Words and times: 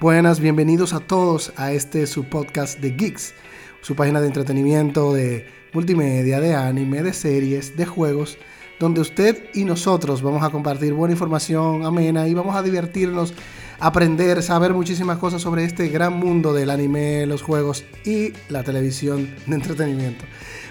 Buenas, 0.00 0.38
bienvenidos 0.38 0.92
a 0.92 1.00
todos 1.00 1.52
a 1.56 1.72
este 1.72 2.06
su 2.06 2.24
podcast 2.24 2.78
de 2.78 2.90
Geeks, 2.90 3.34
su 3.80 3.96
página 3.96 4.20
de 4.20 4.26
entretenimiento, 4.26 5.12
de 5.12 5.46
multimedia, 5.72 6.38
de 6.40 6.54
anime, 6.54 7.02
de 7.02 7.12
series, 7.14 7.76
de 7.76 7.86
juegos, 7.86 8.38
donde 8.78 9.00
usted 9.00 9.44
y 9.54 9.64
nosotros 9.64 10.22
vamos 10.22 10.44
a 10.44 10.50
compartir 10.50 10.92
buena 10.92 11.14
información 11.14 11.84
amena 11.84 12.28
y 12.28 12.34
vamos 12.34 12.54
a 12.54 12.62
divertirnos, 12.62 13.34
aprender, 13.86 14.42
saber 14.42 14.72
muchísimas 14.72 15.18
cosas 15.18 15.42
sobre 15.42 15.64
este 15.64 15.88
gran 15.88 16.14
mundo 16.18 16.52
del 16.52 16.70
anime, 16.70 17.26
los 17.26 17.42
juegos 17.42 17.84
y 18.04 18.32
la 18.48 18.62
televisión 18.62 19.34
de 19.46 19.54
entretenimiento. 19.56 20.24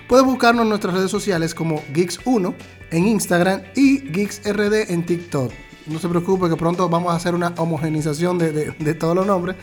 Puedes 0.08 0.26
buscarnos 0.26 0.64
en 0.64 0.70
nuestras 0.70 0.96
redes 0.96 1.12
sociales 1.12 1.54
como 1.54 1.84
Geeks1 1.94 2.54
en 2.92 3.08
Instagram 3.08 3.62
y 3.76 4.00
GeeksRD 4.00 4.92
en 4.92 5.06
TikTok 5.06 5.52
no 5.86 6.00
se 6.00 6.08
preocupe 6.08 6.50
que 6.50 6.56
pronto 6.56 6.88
vamos 6.88 7.12
a 7.12 7.16
hacer 7.16 7.36
una 7.36 7.54
homogenización 7.58 8.38
de, 8.38 8.94
todos 8.94 9.16
los 9.16 9.26
nombres. 9.26 9.58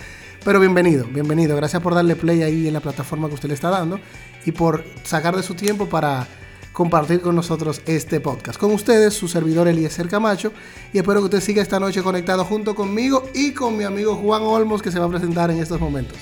Pero 0.45 0.61
bienvenido, 0.61 1.07
bienvenido. 1.07 1.57
Gracias 1.57 1.83
por 1.83 1.95
darle 1.95 2.17
play 2.17 2.43
ahí 2.43 2.67
en 2.67 2.75
la 2.75 2.81
plataforma 2.81 3.29
que 3.29 3.35
usted 3.35 3.49
le 3.49 3.55
está 3.55 3.71
dando 3.71 3.99
y 4.45 4.53
por 4.53 4.85
sacar 5.03 5.37
de 5.37 5.43
su 5.43 5.55
tiempo 5.55 5.87
para 5.87 6.27
compartir 6.73 7.21
con 7.21 7.35
nosotros 7.35 7.83
este 7.87 8.21
podcast. 8.21 8.59
Con 8.59 8.73
ustedes, 8.73 9.15
su 9.15 9.29
servidor 9.29 9.69
Eliezer 9.69 10.09
Camacho 10.09 10.53
y 10.93 10.99
espero 10.99 11.21
que 11.21 11.25
usted 11.25 11.41
siga 11.41 11.63
esta 11.63 11.81
noche 11.81 12.03
conectado 12.03 12.45
junto 12.45 12.75
conmigo 12.75 13.29
y 13.35 13.53
con 13.53 13.77
mi 13.77 13.85
amigo 13.85 14.17
Juan 14.17 14.43
Olmos 14.43 14.83
que 14.83 14.91
se 14.91 14.99
va 14.99 15.07
a 15.07 15.11
presentar 15.11 15.51
en 15.51 15.59
estos 15.59 15.81
momentos. 15.81 16.19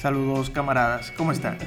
Saludos 0.00 0.50
camaradas, 0.50 1.12
¿cómo 1.12 1.32
están? 1.32 1.58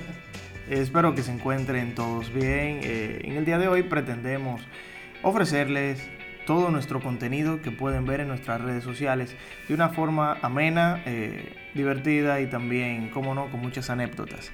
espero 0.69 1.16
que 1.16 1.23
se 1.23 1.31
encuentren 1.31 1.95
todos 1.95 2.31
bien. 2.31 2.81
Eh, 2.83 3.21
en 3.23 3.38
el 3.38 3.45
día 3.45 3.57
de 3.57 3.67
hoy 3.67 3.83
pretendemos 3.83 4.61
ofrecerles 5.23 6.07
todo 6.45 6.71
nuestro 6.71 6.99
contenido 6.99 7.61
que 7.61 7.71
pueden 7.71 8.05
ver 8.05 8.21
en 8.21 8.27
nuestras 8.27 8.61
redes 8.61 8.83
sociales 8.83 9.35
de 9.67 9.73
una 9.73 9.89
forma 9.89 10.38
amena, 10.41 11.03
eh, 11.05 11.55
divertida 11.73 12.41
y 12.41 12.47
también, 12.47 13.09
como 13.09 13.35
no, 13.35 13.51
con 13.51 13.61
muchas 13.61 13.89
anécdotas. 13.89 14.51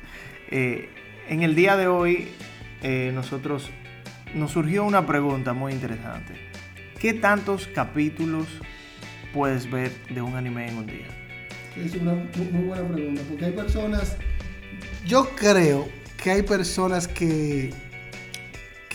Eh, 0.52 0.90
en 1.30 1.44
el 1.44 1.56
día 1.56 1.78
de 1.78 1.88
hoy, 1.88 2.30
eh, 2.82 3.12
nosotros 3.14 3.70
nos 4.34 4.52
surgió 4.52 4.84
una 4.84 5.06
pregunta 5.06 5.54
muy 5.54 5.74
interesante. 5.74 6.34
¿Qué 7.00 7.14
tantos 7.14 7.68
capítulos 7.68 8.48
puedes 9.34 9.70
ver 9.70 9.92
de 10.10 10.22
un 10.22 10.36
anime 10.36 10.68
en 10.70 10.78
un 10.78 10.88
día? 10.88 11.08
Es 11.76 11.96
una 11.96 12.14
muy 12.14 12.64
buena 12.68 12.88
pregunta, 12.88 13.22
porque 13.28 13.46
hay 13.46 13.52
personas, 13.52 14.18
yo 15.06 15.30
creo 15.36 15.90
que 16.22 16.32
hay 16.32 16.42
personas 16.42 17.08
que 17.08 17.74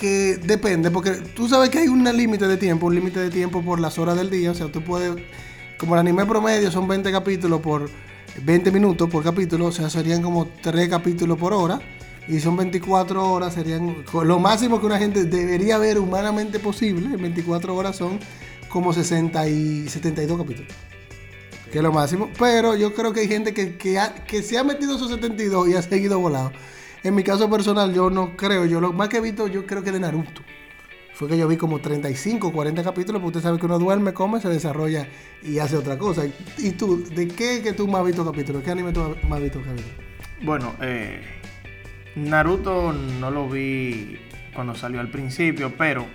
que 0.00 0.38
depende, 0.42 0.90
porque 0.90 1.10
tú 1.10 1.46
sabes 1.46 1.68
que 1.68 1.78
hay 1.78 1.88
un 1.88 2.02
límite 2.04 2.48
de 2.48 2.56
tiempo, 2.56 2.86
un 2.86 2.94
límite 2.94 3.20
de 3.20 3.28
tiempo 3.28 3.62
por 3.62 3.78
las 3.78 3.98
horas 3.98 4.16
del 4.16 4.30
día, 4.30 4.50
o 4.50 4.54
sea, 4.54 4.68
tú 4.68 4.82
puedes, 4.82 5.14
como 5.76 5.94
el 5.94 6.00
anime 6.00 6.24
promedio 6.24 6.70
son 6.70 6.88
20 6.88 7.12
capítulos 7.12 7.60
por 7.60 7.90
20 8.42 8.70
minutos 8.70 9.10
por 9.10 9.22
capítulo, 9.22 9.66
o 9.66 9.72
sea, 9.72 9.90
serían 9.90 10.22
como 10.22 10.46
3 10.62 10.88
capítulos 10.88 11.38
por 11.38 11.52
hora, 11.52 11.80
y 12.30 12.38
son 12.38 12.56
24 12.56 13.28
horas, 13.28 13.54
serían 13.54 14.04
lo 14.12 14.38
máximo 14.38 14.78
que 14.78 14.86
una 14.86 14.98
gente 14.98 15.24
debería 15.24 15.78
ver 15.78 15.98
humanamente 15.98 16.60
posible, 16.60 17.06
en 17.14 17.20
24 17.20 17.74
horas 17.74 17.96
son 17.96 18.20
como 18.68 18.92
60 18.92 19.48
y 19.48 19.88
72 19.88 20.38
capítulos. 20.38 20.72
Que 21.72 21.78
es 21.78 21.84
lo 21.84 21.92
máximo, 21.92 22.30
pero 22.38 22.76
yo 22.76 22.94
creo 22.94 23.12
que 23.12 23.20
hay 23.20 23.28
gente 23.28 23.52
que, 23.52 23.76
que, 23.76 24.00
que 24.26 24.42
se 24.42 24.58
ha 24.58 24.64
metido 24.64 24.94
esos 24.94 25.10
72 25.10 25.68
y 25.68 25.74
ha 25.74 25.82
seguido 25.82 26.20
volado. 26.20 26.52
En 27.02 27.14
mi 27.14 27.24
caso 27.24 27.50
personal, 27.50 27.92
yo 27.92 28.10
no 28.10 28.36
creo. 28.36 28.64
Yo 28.64 28.80
lo 28.80 28.92
más 28.92 29.08
que 29.08 29.16
he 29.16 29.20
visto, 29.20 29.46
yo 29.46 29.66
creo 29.66 29.82
que 29.82 29.90
de 29.90 30.00
Naruto. 30.00 30.42
Fue 31.14 31.28
que 31.28 31.36
yo 31.36 31.48
vi 31.48 31.56
como 31.56 31.80
35, 31.80 32.52
40 32.52 32.82
capítulos, 32.82 33.20
porque 33.20 33.38
usted 33.38 33.48
sabe 33.48 33.58
que 33.58 33.66
uno 33.66 33.78
duerme, 33.78 34.12
come, 34.12 34.40
se 34.40 34.48
desarrolla 34.48 35.08
y 35.42 35.58
hace 35.58 35.76
otra 35.76 35.98
cosa. 35.98 36.24
¿Y 36.58 36.70
tú, 36.72 37.04
de 37.04 37.28
qué 37.28 37.60
que 37.62 37.72
tú 37.72 37.86
más 37.88 38.00
has 38.00 38.06
visto 38.06 38.24
capítulos? 38.24 38.62
¿Qué 38.62 38.70
anime 38.70 38.92
tú 38.92 39.00
más 39.28 39.38
has 39.38 39.42
visto 39.42 39.60
capítulos? 39.60 39.92
Bueno, 40.42 40.74
eh, 40.80 41.39
Naruto 42.16 42.92
no 42.92 43.30
lo 43.30 43.48
vi 43.48 44.18
cuando 44.54 44.74
salió 44.74 45.00
al 45.00 45.08
principio, 45.08 45.72
pero 45.76 46.06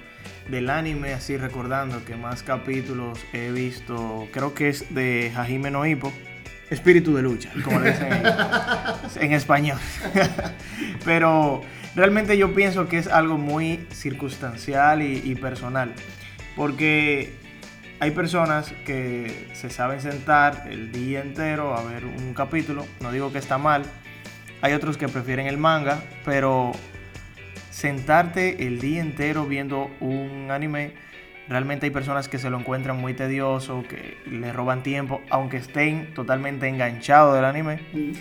del 0.49 0.69
anime, 0.69 1.13
así 1.13 1.37
recordando 1.37 2.03
que 2.05 2.15
más 2.15 2.43
capítulos 2.43 3.19
he 3.33 3.51
visto, 3.51 4.27
creo 4.31 4.53
que 4.53 4.69
es 4.69 4.93
de 4.93 5.31
Hajime 5.35 5.71
no 5.71 5.85
Ippo 5.85 6.11
espíritu 6.69 7.15
de 7.15 7.21
lucha, 7.21 7.51
como 7.63 7.79
le 7.79 7.91
dicen 7.91 8.09
en, 9.21 9.33
español. 9.33 9.77
Pero 11.03 11.61
realmente 11.95 12.37
yo 12.37 12.53
pienso 12.53 12.87
que 12.87 12.97
es 12.97 13.07
algo 13.07 13.37
muy 13.37 13.87
circunstancial 13.91 15.01
y, 15.01 15.35
personal, 15.35 15.93
porque 16.55 17.33
hay 17.99 18.11
personas 18.11 18.73
que 18.85 19.49
se 19.53 19.69
saben 19.69 20.01
sentar 20.01 20.67
el 20.69 20.91
día 20.91 21.21
entero 21.21 21.75
a 21.75 21.83
ver 21.83 22.05
un 22.05 22.33
capítulo, 22.33 22.85
no 22.99 23.11
digo 23.11 23.31
que 23.31 23.37
está 23.37 23.57
mal, 23.57 23.83
hay 24.65 24.73
otros 24.73 24.97
que 24.97 25.07
prefieren 25.07 25.47
el 25.47 25.57
manga, 25.57 26.01
pero 26.23 26.71
sentarte 27.69 28.65
el 28.65 28.79
día 28.79 29.01
entero 29.01 29.45
viendo 29.45 29.91
un 29.99 30.49
anime 30.49 30.93
Realmente 31.47 31.85
hay 31.85 31.91
personas 31.91 32.27
que 32.27 32.39
se 32.39 32.49
lo 32.49 32.59
encuentran 32.59 32.97
muy 32.97 33.13
tedioso, 33.13 33.83
que 33.87 34.17
le 34.25 34.51
roban 34.51 34.81
tiempo, 34.81 35.21
aunque 35.29 35.57
estén 35.57 36.13
totalmente 36.15 36.67
enganchados 36.67 37.35
del 37.35 37.45
anime. 37.45 37.81
Mm. 37.93 38.13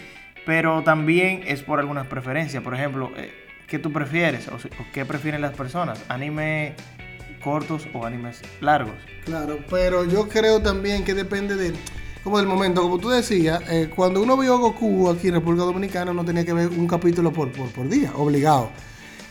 Pero 0.45 0.83
también 0.83 1.43
es 1.47 1.63
por 1.63 1.81
algunas 1.81 2.07
preferencias. 2.07 2.63
Por 2.63 2.75
ejemplo, 2.75 3.13
eh, 3.17 3.33
¿qué 3.67 3.79
tú 3.79 3.93
prefieres? 3.93 4.49
¿O, 4.49 4.59
qué 4.93 5.07
prefieren 5.07 5.41
las 5.41 5.55
personas? 5.55 6.05
¿Anime 6.09 6.75
cortos 7.43 7.89
o 7.95 8.05
animes 8.05 8.43
largos? 8.61 8.97
Claro, 9.25 9.59
pero 9.71 10.05
yo 10.05 10.29
creo 10.29 10.61
también 10.61 11.03
que 11.03 11.15
depende 11.15 11.57
de 11.57 11.73
como 12.25 12.39
del 12.39 12.47
momento, 12.47 12.81
como 12.81 12.99
tú 12.99 13.11
decías, 13.11 13.63
eh, 13.69 13.91
cuando 13.95 14.23
uno 14.23 14.37
vio 14.39 14.59
Goku 14.59 15.11
aquí 15.11 15.29
en 15.29 15.35
República 15.35 15.65
Dominicana 15.65 16.15
no 16.15 16.25
tenía 16.25 16.45
que 16.45 16.55
ver 16.55 16.69
un 16.69 16.89
capítulo 16.89 17.31
por, 17.31 17.53
por, 17.53 17.69
por 17.69 17.87
día, 17.87 18.13
obligado. 18.17 18.71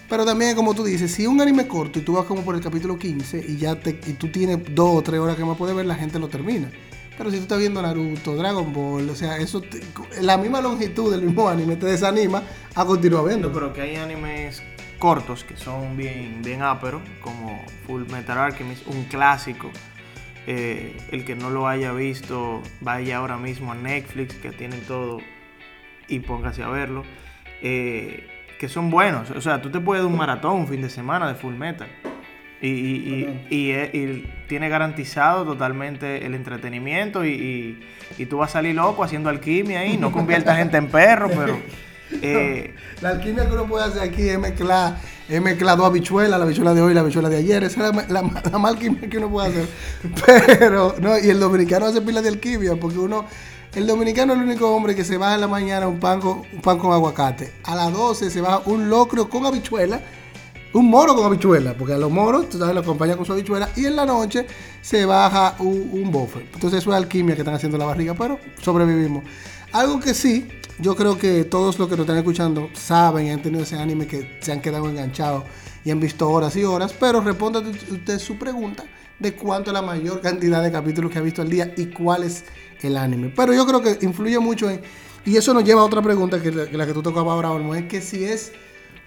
Pero 0.07 0.25
también, 0.25 0.55
como 0.55 0.75
tú 0.75 0.83
dices, 0.83 1.11
si 1.11 1.25
un 1.25 1.41
anime 1.41 1.67
corto 1.67 1.97
y 1.97 2.03
tú 2.03 2.13
vas 2.13 2.25
como 2.25 2.43
por 2.43 2.53
el 2.53 2.61
capítulo 2.61 2.99
15 2.99 3.45
y 3.47 3.57
ya 3.57 3.79
te, 3.79 3.99
y 4.05 4.13
tú 4.13 4.27
tienes 4.27 4.59
dos 4.75 4.97
o 4.97 5.01
tres 5.01 5.19
horas 5.19 5.35
que 5.35 5.43
más 5.43 5.57
puedes 5.57 5.75
ver, 5.75 5.87
la 5.87 5.95
gente 5.95 6.19
lo 6.19 6.27
termina. 6.27 6.69
Pero 7.17 7.31
si 7.31 7.37
tú 7.37 7.43
estás 7.43 7.57
viendo 7.57 7.81
Naruto, 7.81 8.35
Dragon 8.35 8.71
Ball, 8.71 9.09
o 9.09 9.15
sea, 9.15 9.37
eso 9.37 9.63
la 10.21 10.37
misma 10.37 10.61
longitud 10.61 11.11
del 11.11 11.23
mismo 11.23 11.49
anime 11.49 11.75
te 11.77 11.87
desanima 11.87 12.43
a 12.75 12.85
continuar 12.85 13.25
viendo. 13.25 13.51
pero 13.51 13.73
que 13.73 13.81
hay 13.81 13.95
animes 13.95 14.61
cortos 14.99 15.43
que 15.43 15.57
son 15.57 15.97
bien, 15.97 16.41
bien 16.43 16.61
áperos, 16.61 17.01
como 17.21 17.63
Full 17.87 18.03
Metal 18.11 18.37
Alchemist, 18.37 18.85
un 18.87 19.05
clásico. 19.05 19.71
Eh, 20.45 20.97
el 21.11 21.23
que 21.23 21.35
no 21.35 21.49
lo 21.49 21.67
haya 21.67 21.93
visto, 21.93 22.61
vaya 22.81 23.17
ahora 23.17 23.37
mismo 23.37 23.71
a 23.71 23.75
Netflix, 23.75 24.35
que 24.35 24.51
tienen 24.51 24.81
todo, 24.81 25.19
y 26.07 26.19
póngase 26.19 26.63
a 26.63 26.69
verlo. 26.69 27.03
Eh, 27.61 28.27
que 28.59 28.67
son 28.67 28.89
buenos. 28.89 29.31
O 29.31 29.41
sea, 29.41 29.61
tú 29.61 29.69
te 29.71 29.79
puedes 29.79 30.03
dar 30.03 30.11
un 30.11 30.17
maratón 30.17 30.61
un 30.61 30.67
fin 30.67 30.81
de 30.81 30.89
semana 30.89 31.27
de 31.27 31.35
full 31.35 31.55
metal. 31.55 31.87
Y, 32.61 33.27
y, 33.49 34.25
tiene 34.47 34.69
garantizado 34.69 35.43
totalmente 35.43 36.25
el 36.25 36.33
entretenimiento 36.33 37.25
y, 37.25 37.83
tú 38.29 38.37
vas 38.37 38.51
a 38.51 38.53
salir 38.53 38.75
loco 38.75 39.03
haciendo 39.03 39.29
alquimia 39.29 39.81
ahí. 39.81 39.97
No 39.97 40.11
conviertas 40.11 40.57
gente 40.57 40.77
en 40.77 40.87
perro, 40.87 41.29
pero... 41.29 41.57
Eh, 42.21 42.75
la 43.01 43.09
alquimia 43.09 43.47
que 43.47 43.53
uno 43.53 43.67
puede 43.67 43.85
hacer 43.85 44.01
aquí 44.01 44.29
es 44.29 44.39
mezclar, 44.39 44.97
es 45.27 45.41
mezclar 45.41 45.77
dos 45.77 45.87
habichuelas, 45.87 46.37
la 46.37 46.45
habichuela 46.45 46.73
de 46.73 46.81
hoy 46.81 46.91
y 46.91 46.95
la 46.95 47.01
habichuela 47.01 47.29
de 47.29 47.37
ayer. 47.37 47.63
Esa 47.63 47.87
es 47.87 48.09
la, 48.09 48.21
la, 48.21 48.67
alquimia 48.67 49.09
que 49.09 49.17
uno 49.17 49.29
puede 49.29 49.49
hacer. 49.49 49.67
Pero, 50.59 50.95
no, 50.99 51.17
y 51.17 51.29
el 51.29 51.39
dominicano 51.39 51.85
hace 51.85 52.01
pila 52.01 52.21
de 52.21 52.29
alquimia 52.29 52.75
porque 52.75 52.99
uno 52.99 53.25
el 53.75 53.87
dominicano 53.87 54.33
es 54.33 54.39
el 54.39 54.45
único 54.45 54.69
hombre 54.69 54.95
que 54.95 55.03
se 55.03 55.17
baja 55.17 55.33
en 55.33 55.41
la 55.41 55.47
mañana 55.47 55.87
un 55.87 55.99
pan 55.99 56.21
con, 56.21 56.43
un 56.53 56.61
pan 56.61 56.77
con 56.77 56.93
aguacate. 56.93 57.51
A 57.63 57.75
las 57.75 57.91
12 57.91 58.29
se 58.29 58.39
baja 58.39 58.61
un 58.65 58.87
locro 58.87 59.27
con 59.29 59.47
habichuela. 59.47 59.99
Un 60.73 60.89
moro 60.89 61.15
con 61.15 61.25
habichuela, 61.25 61.75
porque 61.75 61.93
a 61.93 61.97
los 61.97 62.11
moros, 62.11 62.49
tú 62.49 62.57
sabes, 62.57 62.73
lo 62.73 62.81
acompañan 62.81 63.15
con 63.15 63.25
su 63.25 63.33
habichuela. 63.33 63.69
Y 63.75 63.85
en 63.85 63.95
la 63.95 64.05
noche 64.05 64.45
se 64.81 65.05
baja 65.05 65.55
un, 65.59 65.89
un 65.91 66.11
bofe. 66.11 66.47
Entonces, 66.53 66.81
eso 66.81 66.91
es 66.91 66.97
alquimia 66.97 67.35
que 67.35 67.41
están 67.41 67.55
haciendo 67.55 67.77
la 67.77 67.85
barriga, 67.85 68.13
pero 68.13 68.39
sobrevivimos. 68.61 69.23
Algo 69.71 69.99
que 69.99 70.13
sí, 70.13 70.47
yo 70.79 70.95
creo 70.95 71.17
que 71.17 71.43
todos 71.43 71.77
los 71.79 71.87
que 71.87 71.95
nos 71.95 72.01
están 72.01 72.17
escuchando 72.17 72.69
saben 72.73 73.27
y 73.27 73.31
han 73.31 73.41
tenido 73.41 73.63
ese 73.63 73.77
anime 73.77 74.07
que 74.07 74.37
se 74.41 74.51
han 74.51 74.61
quedado 74.61 74.89
enganchados 74.89 75.43
y 75.85 75.91
han 75.91 75.99
visto 75.99 76.29
horas 76.29 76.55
y 76.55 76.63
horas. 76.63 76.93
Pero 76.99 77.21
responda 77.21 77.59
usted 77.59 78.19
su 78.19 78.37
pregunta 78.37 78.83
de 79.19 79.33
cuánto 79.33 79.69
es 79.69 79.73
la 79.73 79.81
mayor 79.81 80.21
cantidad 80.21 80.63
de 80.63 80.71
capítulos 80.71 81.11
que 81.11 81.19
ha 81.19 81.21
visto 81.21 81.41
al 81.41 81.49
día 81.49 81.73
y 81.77 81.87
cuál 81.87 82.23
es 82.23 82.45
el 82.81 82.97
anime. 82.97 83.31
Pero 83.35 83.53
yo 83.53 83.65
creo 83.65 83.81
que 83.81 84.03
influye 84.05 84.39
mucho 84.39 84.69
en... 84.69 84.81
Y 85.25 85.37
eso 85.37 85.53
nos 85.53 85.63
lleva 85.63 85.81
a 85.81 85.85
otra 85.85 86.01
pregunta 86.01 86.41
que 86.41 86.51
la 86.51 86.85
que, 86.85 86.93
tú 86.93 87.01
tocabas 87.01 87.31
ahora, 87.33 87.51
Olmo, 87.51 87.75
es 87.75 87.85
que 87.85 88.01
si 88.01 88.25
es 88.25 88.51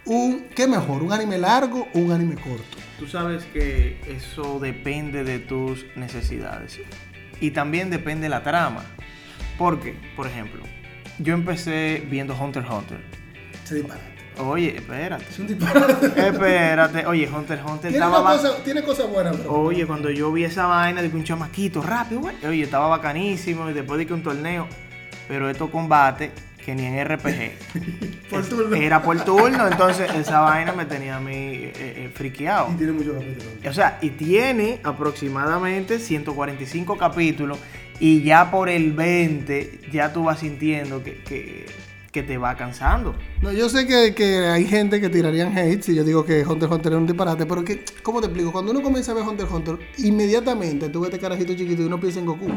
un... 0.06 0.46
¿Qué 0.54 0.66
mejor? 0.66 1.02
¿Un 1.02 1.12
anime 1.12 1.36
largo 1.36 1.86
o 1.92 1.98
un 1.98 2.12
anime 2.12 2.36
corto? 2.36 2.64
Tú 2.98 3.06
sabes 3.06 3.44
que 3.44 4.00
eso 4.08 4.58
depende 4.58 5.24
de 5.24 5.40
tus 5.40 5.84
necesidades. 5.96 6.80
Y 7.40 7.50
también 7.50 7.90
depende 7.90 8.24
de 8.24 8.28
la 8.30 8.42
trama. 8.42 8.84
Porque, 9.58 9.94
por 10.16 10.26
ejemplo, 10.26 10.62
yo 11.18 11.34
empecé 11.34 12.06
viendo 12.08 12.34
Hunter 12.34 12.62
x 12.62 12.72
Hunter. 12.72 12.98
Se 13.64 13.74
disparate. 13.76 14.16
Oye, 14.38 14.76
espérate. 14.76 15.24
Es 15.28 15.38
un 15.38 15.46
disparate. 15.46 16.06
Espérate. 16.06 17.06
Oye, 17.06 17.28
Hunter 17.28 17.58
x 17.58 17.70
Hunter 17.70 17.90
Tiene, 17.90 18.06
estaba 18.06 18.32
cosa, 18.32 18.62
tiene 18.62 18.82
cosas 18.82 19.10
buenas, 19.10 19.38
bro. 19.38 19.52
Oye, 19.52 19.86
cuando 19.86 20.10
yo 20.10 20.30
vi 20.32 20.44
esa 20.44 20.66
vaina 20.66 21.02
de 21.02 21.08
un 21.08 21.24
chamaquito 21.24 21.82
rápido, 21.82 22.20
güey. 22.20 22.36
Oye, 22.46 22.62
estaba 22.62 22.88
bacanísimo 22.88 23.70
y 23.70 23.72
después 23.72 23.98
de 23.98 24.06
que 24.06 24.14
un 24.14 24.22
torneo. 24.22 24.68
Pero 25.28 25.50
estos 25.50 25.70
combates 25.70 26.30
que 26.66 26.74
ni 26.74 26.84
en 26.84 27.04
RPG. 27.04 28.28
Por 28.30 28.44
turno. 28.44 28.74
Era 28.74 29.00
por 29.00 29.24
turno, 29.24 29.68
entonces 29.68 30.12
esa 30.12 30.40
vaina 30.40 30.72
me 30.72 30.84
tenía 30.84 31.16
a 31.16 31.20
mí 31.20 31.32
eh, 31.32 31.72
eh, 31.76 32.10
friqueado. 32.12 32.72
Y 32.72 32.74
tiene 32.74 32.92
muchos 32.92 33.14
capítulos. 33.14 33.46
O 33.68 33.72
sea, 33.72 33.98
y 34.02 34.10
tiene 34.10 34.80
aproximadamente 34.82 36.00
145 36.00 36.98
capítulos 36.98 37.58
y 38.00 38.22
ya 38.22 38.50
por 38.50 38.68
el 38.68 38.92
20 38.92 39.80
ya 39.92 40.12
tú 40.12 40.24
vas 40.24 40.40
sintiendo 40.40 41.02
que, 41.02 41.16
que, 41.22 41.66
que 42.12 42.22
te 42.22 42.38
va 42.38 42.56
cansando. 42.56 43.14
No, 43.42 43.52
yo 43.52 43.68
sé 43.68 43.86
que, 43.86 44.14
que 44.14 44.38
hay 44.46 44.66
gente 44.66 45.00
que 45.00 45.08
tirarían 45.08 45.56
hate 45.56 45.82
si 45.82 45.94
yo 45.94 46.04
digo 46.04 46.24
que 46.24 46.42
Hunter 46.44 46.66
x 46.68 46.74
Hunter 46.76 46.92
es 46.92 46.98
un 46.98 47.06
disparate, 47.06 47.46
pero 47.46 47.64
que, 47.64 47.84
¿cómo 48.02 48.20
te 48.20 48.26
explico? 48.26 48.52
Cuando 48.52 48.70
uno 48.72 48.82
comienza 48.82 49.12
a 49.12 49.14
ver 49.14 49.24
Hunter 49.24 49.46
x 49.46 49.54
Hunter, 49.54 49.78
inmediatamente 49.98 50.88
tú 50.88 51.00
ves 51.00 51.10
este 51.10 51.20
carajito 51.20 51.54
chiquito 51.54 51.82
y 51.82 51.86
uno 51.86 52.00
piensa 52.00 52.18
en 52.20 52.26
Goku. 52.26 52.50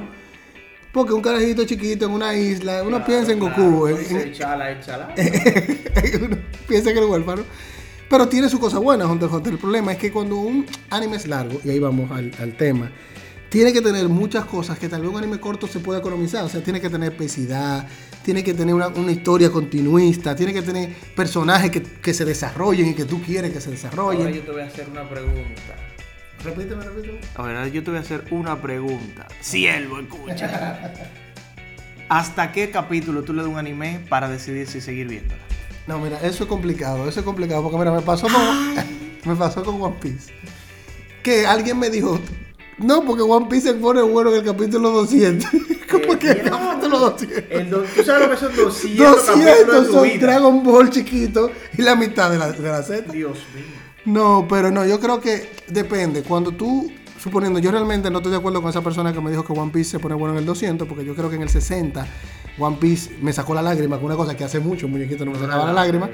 Porque 0.91 1.13
un 1.13 1.21
carajito 1.21 1.65
chiquito 1.65 2.05
en 2.07 2.11
una 2.13 2.35
isla, 2.35 2.81
uno 2.83 3.05
piensa 3.05 3.31
en 3.31 3.39
Goku. 3.39 3.87
en- 3.87 4.17
en- 4.17 4.33
Chala, 4.33 4.79
chala. 4.81 5.13
uno 6.21 6.37
piensa 6.67 6.91
que 6.93 6.99
es 6.99 7.05
huérfano. 7.05 7.43
Pero 8.09 8.27
tiene 8.27 8.49
su 8.49 8.59
cosa 8.59 8.79
buena 8.79 9.05
Hunter 9.05 9.27
x 9.27 9.35
Hunter. 9.37 9.53
El 9.53 9.59
problema 9.59 9.91
es 9.91 9.99
que 9.99 10.11
cuando 10.11 10.37
un 10.37 10.65
anime 10.89 11.17
es 11.17 11.27
largo, 11.27 11.59
y 11.63 11.69
ahí 11.69 11.77
vamos 11.79 12.09
al, 12.09 12.31
al 12.39 12.53
tema, 12.57 12.89
tiene 13.49 13.73
que 13.73 13.81
tener 13.81 14.07
muchas 14.07 14.45
cosas 14.45 14.77
que 14.77 14.87
tal 14.87 15.01
vez 15.01 15.09
un 15.09 15.17
anime 15.17 15.39
corto 15.39 15.67
se 15.67 15.79
pueda 15.79 15.99
economizar. 15.99 16.43
O 16.43 16.49
sea, 16.49 16.63
tiene 16.63 16.79
que 16.79 16.89
tener 16.89 17.13
epicidad, 17.13 17.87
tiene 18.23 18.43
que 18.43 18.53
tener 18.53 18.75
una, 18.75 18.87
una 18.89 19.11
historia 19.11 19.49
continuista, 19.51 20.35
tiene 20.35 20.53
que 20.53 20.61
tener 20.61 20.93
personajes 21.15 21.71
que, 21.71 21.81
que 21.81 22.13
se 22.13 22.25
desarrollen 22.25 22.89
y 22.89 22.93
que 22.93 23.05
tú 23.05 23.21
quieres 23.21 23.51
que 23.51 23.59
se 23.59 23.71
desarrollen. 23.71 24.21
Ahora 24.21 24.35
yo 24.35 24.43
te 24.43 24.51
voy 24.51 24.61
a 24.61 24.65
hacer 24.65 24.87
una 24.89 25.09
pregunta. 25.09 25.75
Repíteme, 26.43 26.83
repíteme. 26.83 27.19
Ahora 27.35 27.67
yo 27.67 27.83
te 27.83 27.89
voy 27.89 27.97
a 27.97 28.01
hacer 28.01 28.23
una 28.31 28.61
pregunta. 28.61 29.27
Siervo, 29.41 29.99
escucha. 29.99 30.93
¿Hasta 32.09 32.51
qué 32.51 32.71
capítulo 32.71 33.23
tú 33.23 33.33
le 33.33 33.43
das 33.43 33.51
un 33.51 33.57
anime 33.57 34.03
para 34.09 34.29
decidir 34.29 34.67
si 34.67 34.81
seguir 34.81 35.07
viéndola? 35.07 35.41
No, 35.85 35.99
mira, 35.99 36.17
eso 36.21 36.43
es 36.43 36.49
complicado, 36.49 37.07
eso 37.07 37.19
es 37.19 37.25
complicado, 37.25 37.63
porque 37.63 37.77
mira, 37.77 37.91
me 37.91 38.01
pasó 38.01 38.27
con, 38.27 38.75
me 39.25 39.35
pasó 39.35 39.63
con 39.63 39.81
One 39.81 39.95
Piece. 39.99 40.31
Que 41.23 41.45
alguien 41.45 41.77
me 41.77 41.89
dijo, 41.89 42.19
no, 42.79 43.03
porque 43.05 43.23
One 43.23 43.47
Piece 43.49 43.69
se 43.69 43.73
pone 43.75 44.01
bueno 44.01 44.29
en 44.31 44.37
el 44.37 44.43
capítulo 44.43 44.91
200. 44.91 45.49
¿Cómo 45.89 46.19
que 46.19 46.31
el 46.31 46.41
capítulo 46.43 46.99
200? 46.99 47.85
¿Tú 47.95 48.03
sabes 48.03 48.21
lo 48.27 48.29
que 48.31 48.37
son 48.37 48.55
200, 48.55 49.25
200 49.27 49.87
son 49.87 50.19
Dragon 50.19 50.63
Ball 50.63 50.89
chiquito 50.89 51.51
y 51.77 51.81
la 51.81 51.95
mitad 51.95 52.29
de 52.31 52.37
la, 52.37 52.51
de 52.51 52.69
la 52.69 52.83
Z. 52.83 53.11
Dios 53.11 53.37
mío. 53.55 53.65
No, 54.05 54.45
pero 54.49 54.71
no, 54.71 54.85
yo 54.85 54.99
creo 54.99 55.19
que 55.19 55.49
depende. 55.67 56.23
Cuando 56.23 56.51
tú, 56.51 56.91
suponiendo, 57.21 57.59
yo 57.59 57.71
realmente 57.71 58.09
no 58.09 58.19
estoy 58.19 58.31
de 58.31 58.37
acuerdo 58.37 58.61
con 58.61 58.69
esa 58.69 58.81
persona 58.81 59.11
que 59.13 59.19
me 59.19 59.29
dijo 59.31 59.43
que 59.43 59.53
One 59.53 59.71
Piece 59.71 59.91
se 59.91 59.99
pone 59.99 60.15
bueno 60.15 60.33
en 60.33 60.39
el 60.39 60.45
200, 60.45 60.87
porque 60.87 61.03
yo 61.03 61.15
creo 61.15 61.29
que 61.29 61.35
en 61.35 61.41
el 61.43 61.49
60 61.49 62.07
One 62.57 62.77
Piece 62.79 63.11
me 63.21 63.33
sacó 63.33 63.53
la 63.53 63.61
lágrima, 63.61 63.97
que 63.99 64.05
una 64.05 64.15
cosa 64.15 64.35
que 64.37 64.43
hace 64.43 64.59
mucho 64.59 64.87
muñequito 64.87 65.25
no 65.25 65.31
me 65.31 65.39
sacaba 65.39 65.65
la 65.65 65.73
lágrima. 65.73 66.09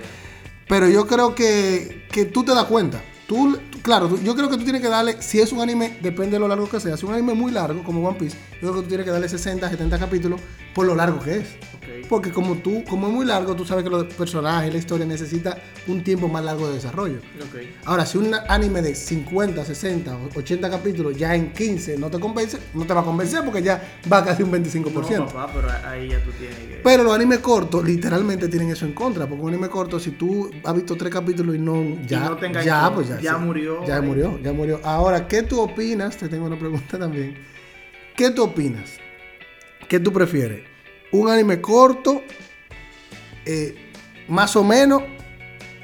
Pero 0.67 0.87
yo 0.89 1.05
creo 1.05 1.35
que, 1.35 2.05
que 2.11 2.25
tú 2.25 2.43
te 2.43 2.53
das 2.55 2.65
cuenta. 2.65 3.01
Tú- 3.27 3.57
claro, 3.85 4.09
yo 4.23 4.35
creo 4.35 4.49
que 4.49 4.57
tú 4.57 4.63
tienes 4.63 4.81
que 4.81 4.89
darle, 4.89 5.21
si 5.21 5.39
es 5.39 5.51
un 5.51 5.61
anime, 5.61 5.99
depende 6.01 6.31
de 6.31 6.39
lo 6.39 6.47
largo 6.47 6.67
que 6.67 6.79
sea. 6.79 6.97
Si 6.97 7.03
es 7.05 7.09
un 7.09 7.13
anime 7.13 7.35
muy 7.35 7.51
largo, 7.51 7.83
como 7.83 8.05
One 8.05 8.17
Piece, 8.17 8.35
yo 8.53 8.59
creo 8.61 8.73
que 8.73 8.81
tú 8.81 8.87
tienes 8.87 9.05
que 9.05 9.11
darle 9.11 9.29
60, 9.29 9.69
70 9.69 9.99
capítulos 9.99 10.41
por 10.73 10.87
lo 10.87 10.95
largo 10.95 11.19
que 11.19 11.37
es. 11.37 11.47
Ok. 11.75 12.07
Porque 12.09 12.31
como 12.31 12.55
tú, 12.55 12.83
como 12.83 13.07
es 13.07 13.13
muy 13.13 13.25
largo, 13.25 13.55
tú 13.55 13.63
sabes 13.63 13.83
que 13.83 13.89
los 13.91 14.05
personajes, 14.05 14.73
la 14.73 14.79
historia 14.79 15.05
necesita 15.05 15.57
un 15.87 16.03
tiempo 16.03 16.27
más 16.27 16.43
largo 16.43 16.67
de 16.67 16.73
desarrollo. 16.73 17.19
Ok. 17.37 17.61
Ahora, 17.85 18.07
si 18.07 18.17
un 18.17 18.33
anime 18.49 18.81
de 18.81 18.95
50, 18.95 19.63
60, 19.63 20.17
o 20.17 20.29
80 20.39 20.69
capítulos 20.69 21.15
ya 21.15 21.35
en 21.35 21.53
15 21.53 21.97
no 21.97 22.09
te 22.09 22.19
convence, 22.19 22.57
no 22.73 22.85
te 22.85 22.93
va 22.93 23.01
a 23.01 23.05
convencer 23.05 23.43
porque 23.45 23.61
ya 23.61 23.99
va 24.11 24.25
casi 24.25 24.41
un 24.41 24.51
25%. 24.51 25.17
No, 25.17 25.27
papá, 25.27 25.51
pero 25.53 25.67
ahí 25.87 26.09
ya 26.09 26.23
tú 26.23 26.31
tienes 26.31 26.57
que... 26.57 26.81
Pero 26.83 27.03
los 27.03 27.13
animes 27.13 27.39
cortos 27.39 27.85
literalmente 27.85 28.47
tienen 28.47 28.71
eso 28.71 28.85
en 28.85 28.93
contra, 28.93 29.27
porque 29.27 29.43
un 29.43 29.49
anime 29.49 29.69
corto, 29.69 29.99
si 29.99 30.11
tú 30.11 30.49
has 30.63 30.73
visto 30.73 30.95
tres 30.95 31.13
capítulos 31.13 31.55
y 31.55 31.59
no, 31.59 31.97
ya, 32.05 32.29
no 32.29 32.61
ya, 32.63 32.91
pues 32.93 33.09
ya, 33.09 33.19
ya 33.19 33.37
murió 33.37 33.74
Ya 33.85 33.97
ahí. 33.97 34.01
murió, 34.01 34.39
ya 34.41 34.53
murió. 34.53 34.79
Ahora, 34.83 35.27
¿qué 35.27 35.41
tú 35.43 35.59
opinas? 35.59 36.17
Te 36.17 36.29
tengo 36.29 36.45
una 36.45 36.57
pregunta 36.57 36.97
también. 36.99 37.35
¿Qué 38.15 38.29
tú 38.31 38.43
opinas? 38.43 38.97
¿Qué 39.89 39.99
tú 39.99 40.11
prefieres? 40.13 40.63
¿Un 41.11 41.29
anime 41.29 41.61
corto, 41.61 42.23
eh, 43.45 43.75
más 44.27 44.55
o 44.55 44.63
menos, 44.63 45.03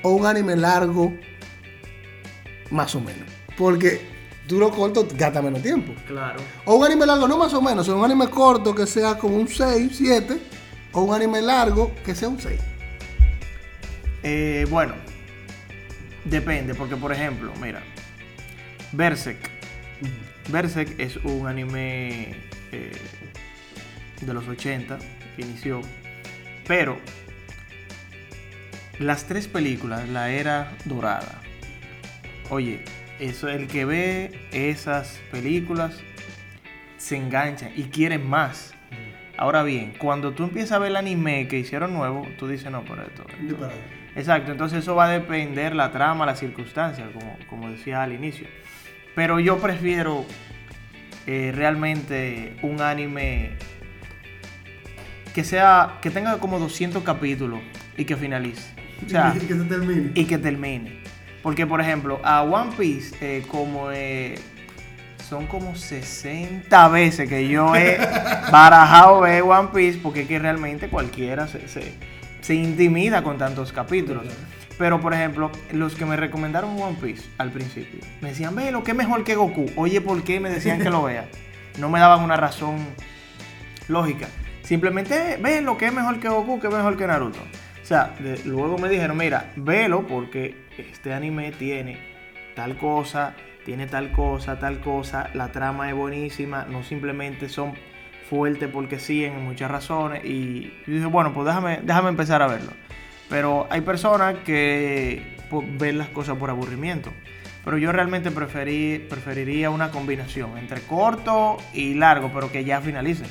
o 0.03 0.11
un 0.11 0.25
anime 0.25 0.55
largo, 0.55 1.13
más 2.69 2.95
o 2.95 3.01
menos? 3.01 3.29
Porque 3.57 4.01
tú 4.47 4.59
lo 4.59 4.71
corto 4.71 5.07
gasta 5.15 5.41
menos 5.41 5.61
tiempo. 5.61 5.93
Claro. 6.07 6.39
O 6.65 6.75
un 6.75 6.85
anime 6.85 7.05
largo, 7.05 7.27
no 7.27 7.38
más 7.38 7.53
o 7.53 7.61
menos, 7.61 7.85
sino 7.85 7.97
un 7.99 8.05
anime 8.05 8.29
corto 8.29 8.73
que 8.73 8.88
sea 8.88 9.17
como 9.17 9.35
un 9.35 9.47
6, 9.47 9.91
7, 9.93 10.39
o 10.93 11.01
un 11.03 11.13
anime 11.13 11.41
largo 11.41 11.91
que 12.03 12.15
sea 12.15 12.29
un 12.29 12.39
6. 12.39 12.59
Eh, 14.23 14.65
bueno, 14.69 14.93
depende, 16.25 16.73
porque 16.75 16.95
por 16.95 17.12
ejemplo, 17.12 17.53
mira, 17.62 17.81
Berserk. 18.91 19.50
Berserk 20.50 21.00
es 21.00 21.18
un 21.18 21.47
anime 21.47 22.35
eh, 22.71 22.91
de 24.21 24.33
los 24.33 24.47
80 24.47 24.97
que 25.35 25.41
inició, 25.41 25.81
pero 26.68 26.97
las 29.00 29.25
tres 29.25 29.47
películas, 29.47 30.07
la 30.09 30.31
era 30.31 30.71
dorada. 30.85 31.41
Oye, 32.50 32.83
eso 33.19 33.50
el 33.50 33.67
que 33.67 33.85
ve 33.85 34.47
esas 34.51 35.19
películas 35.31 36.00
se 36.97 37.17
engancha 37.17 37.71
y 37.75 37.83
quiere 37.85 38.17
más. 38.17 38.74
Ahora 39.38 39.63
bien, 39.63 39.94
cuando 39.98 40.33
tú 40.33 40.44
empiezas 40.44 40.74
a 40.74 40.80
ver 40.80 40.89
el 40.92 40.98
anime 40.98 41.48
que 41.48 41.57
hicieron 41.60 41.94
nuevo, 41.94 42.28
tú 42.38 42.48
dices, 42.48 42.72
no, 42.72 42.83
por 42.83 43.00
esto. 43.00 43.25
esto- 43.39 43.69
Exacto, 44.16 44.51
entonces 44.51 44.80
eso 44.80 44.94
va 44.95 45.06
a 45.06 45.10
depender 45.10 45.74
la 45.75 45.92
trama, 45.92 46.25
las 46.25 46.39
circunstancias, 46.39 47.07
como, 47.13 47.38
como 47.50 47.69
decía 47.72 48.04
al 48.04 48.12
inicio. 48.12 48.45
Pero 49.16 49.39
yo 49.39 49.57
prefiero 49.60 50.25
eh, 51.28 51.51
realmente 51.56 52.57
un 52.62 52.81
anime 52.81 53.51
que 55.34 55.44
sea 55.44 55.98
que 56.01 56.10
tenga 56.10 56.38
como 56.39 56.60
200 56.60 57.03
capítulos 57.03 57.60
y 57.98 58.05
que 58.05 58.15
finalice. 58.17 58.74
O 59.05 59.10
sea, 59.10 59.34
que 59.39 59.53
se 59.55 59.63
termine. 59.63 60.12
y 60.13 60.25
que 60.25 60.38
termine. 60.38 61.01
Porque, 61.41 61.65
por 61.65 61.82
ejemplo, 61.82 62.20
a 62.24 62.44
One 62.44 62.72
Piece, 62.77 63.15
eh, 63.22 63.44
como 63.48 63.91
eh, 63.91 64.36
son 65.31 65.47
como 65.47 65.77
60 65.77 66.89
veces 66.89 67.29
que 67.29 67.47
yo 67.47 67.73
he 67.73 67.97
barajado 68.51 69.21
ver 69.21 69.43
One 69.43 69.69
Piece, 69.73 69.97
porque 70.03 70.23
es 70.23 70.27
que 70.27 70.38
realmente 70.39 70.89
cualquiera 70.89 71.47
se, 71.47 71.69
se, 71.69 71.93
se 72.41 72.53
intimida 72.55 73.23
con 73.23 73.38
tantos 73.38 73.71
capítulos. 73.71 74.25
Pero, 74.77 75.00
por 75.00 75.13
ejemplo, 75.13 75.50
los 75.71 75.95
que 75.95 76.05
me 76.05 76.17
recomendaron 76.17 76.77
One 76.77 76.97
Piece 77.01 77.23
al 77.38 77.50
principio, 77.50 78.01
me 78.19 78.27
decían, 78.31 78.53
ve 78.55 78.73
lo 78.73 78.83
que 78.83 78.91
es 78.91 78.97
mejor 78.97 79.23
que 79.23 79.35
Goku. 79.35 79.67
Oye, 79.77 80.01
¿por 80.01 80.21
qué 80.23 80.41
me 80.41 80.50
decían 80.50 80.79
que 80.81 80.89
lo 80.89 81.01
vea? 81.05 81.29
No 81.79 81.88
me 81.89 82.01
daban 82.01 82.25
una 82.25 82.35
razón 82.35 82.85
lógica. 83.88 84.27
Simplemente, 84.63 85.38
ve 85.41 85.61
lo 85.61 85.77
que 85.77 85.85
es 85.85 85.93
mejor 85.93 86.19
que 86.19 86.27
Goku, 86.27 86.59
que 86.59 86.67
es 86.67 86.73
mejor 86.73 86.97
que 86.97 87.07
Naruto. 87.07 87.39
O 87.81 87.85
sea, 87.85 88.13
de- 88.19 88.41
luego 88.43 88.77
me 88.77 88.89
dijeron, 88.89 89.15
mira, 89.15 89.50
velo 89.55 90.05
porque 90.05 90.65
este 90.77 91.13
anime 91.13 91.53
tiene 91.53 92.00
tal 92.53 92.77
cosa, 92.77 93.33
tiene 93.65 93.88
tal 93.88 94.12
cosa, 94.12 94.60
tal 94.60 94.82
cosa, 94.82 95.30
la 95.34 95.51
trama 95.51 95.89
es 95.89 95.96
buenísima, 95.96 96.65
no 96.70 96.84
simplemente 96.84 97.50
son 97.50 97.74
fuertes 98.30 98.70
porque 98.72 99.00
sí 99.00 99.24
en 99.24 99.44
muchas 99.44 99.70
razones. 99.70 100.24
Y 100.25 100.74
yo 100.88 100.94
dije, 100.94 101.06
bueno, 101.06 101.34
pues 101.34 101.46
déjame, 101.46 101.80
déjame 101.84 102.10
empezar 102.10 102.41
a 102.41 102.48
verlo. 102.48 102.72
Pero 103.30 103.68
hay 103.70 103.82
personas 103.82 104.36
que 104.46 105.38
pues, 105.50 105.68
ven 105.77 105.98
las 105.98 106.10
cosas 106.10 106.38
por 106.38 106.50
aburrimiento. 106.50 107.12
Pero 107.63 107.77
yo 107.77 107.91
realmente 107.91 108.32
preferí, 108.32 109.06
preferiría 109.10 109.70
una 109.70 109.91
combinación 109.91 110.58
entre 110.58 110.82
corto 110.82 111.58
y 111.74 111.94
largo, 111.94 112.32
pero 112.34 112.51
que 112.51 112.63
ya 112.63 112.82
finalice. 112.82 113.25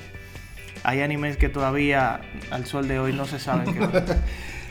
Hay 0.85 1.01
animes 1.01 1.37
que 1.37 1.49
todavía 1.49 2.21
al 2.51 2.65
sol 2.67 2.87
de 2.87 2.99
hoy 3.01 3.13
no 3.13 3.27
se 3.27 3.39
saben 3.39 3.75
qué. 3.75 3.81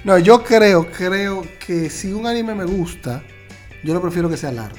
No, 0.06 0.18
yo 0.18 0.46
creo, 0.46 0.90
creo 0.90 1.46
que 1.60 1.90
si 1.90 2.14
un 2.14 2.26
anime 2.26 2.56
me 2.56 2.64
gusta, 2.64 3.22
yo 3.84 3.94
lo 3.94 4.02
prefiero 4.02 4.30
que 4.30 4.38
sea 4.38 4.50
largo. 4.50 4.78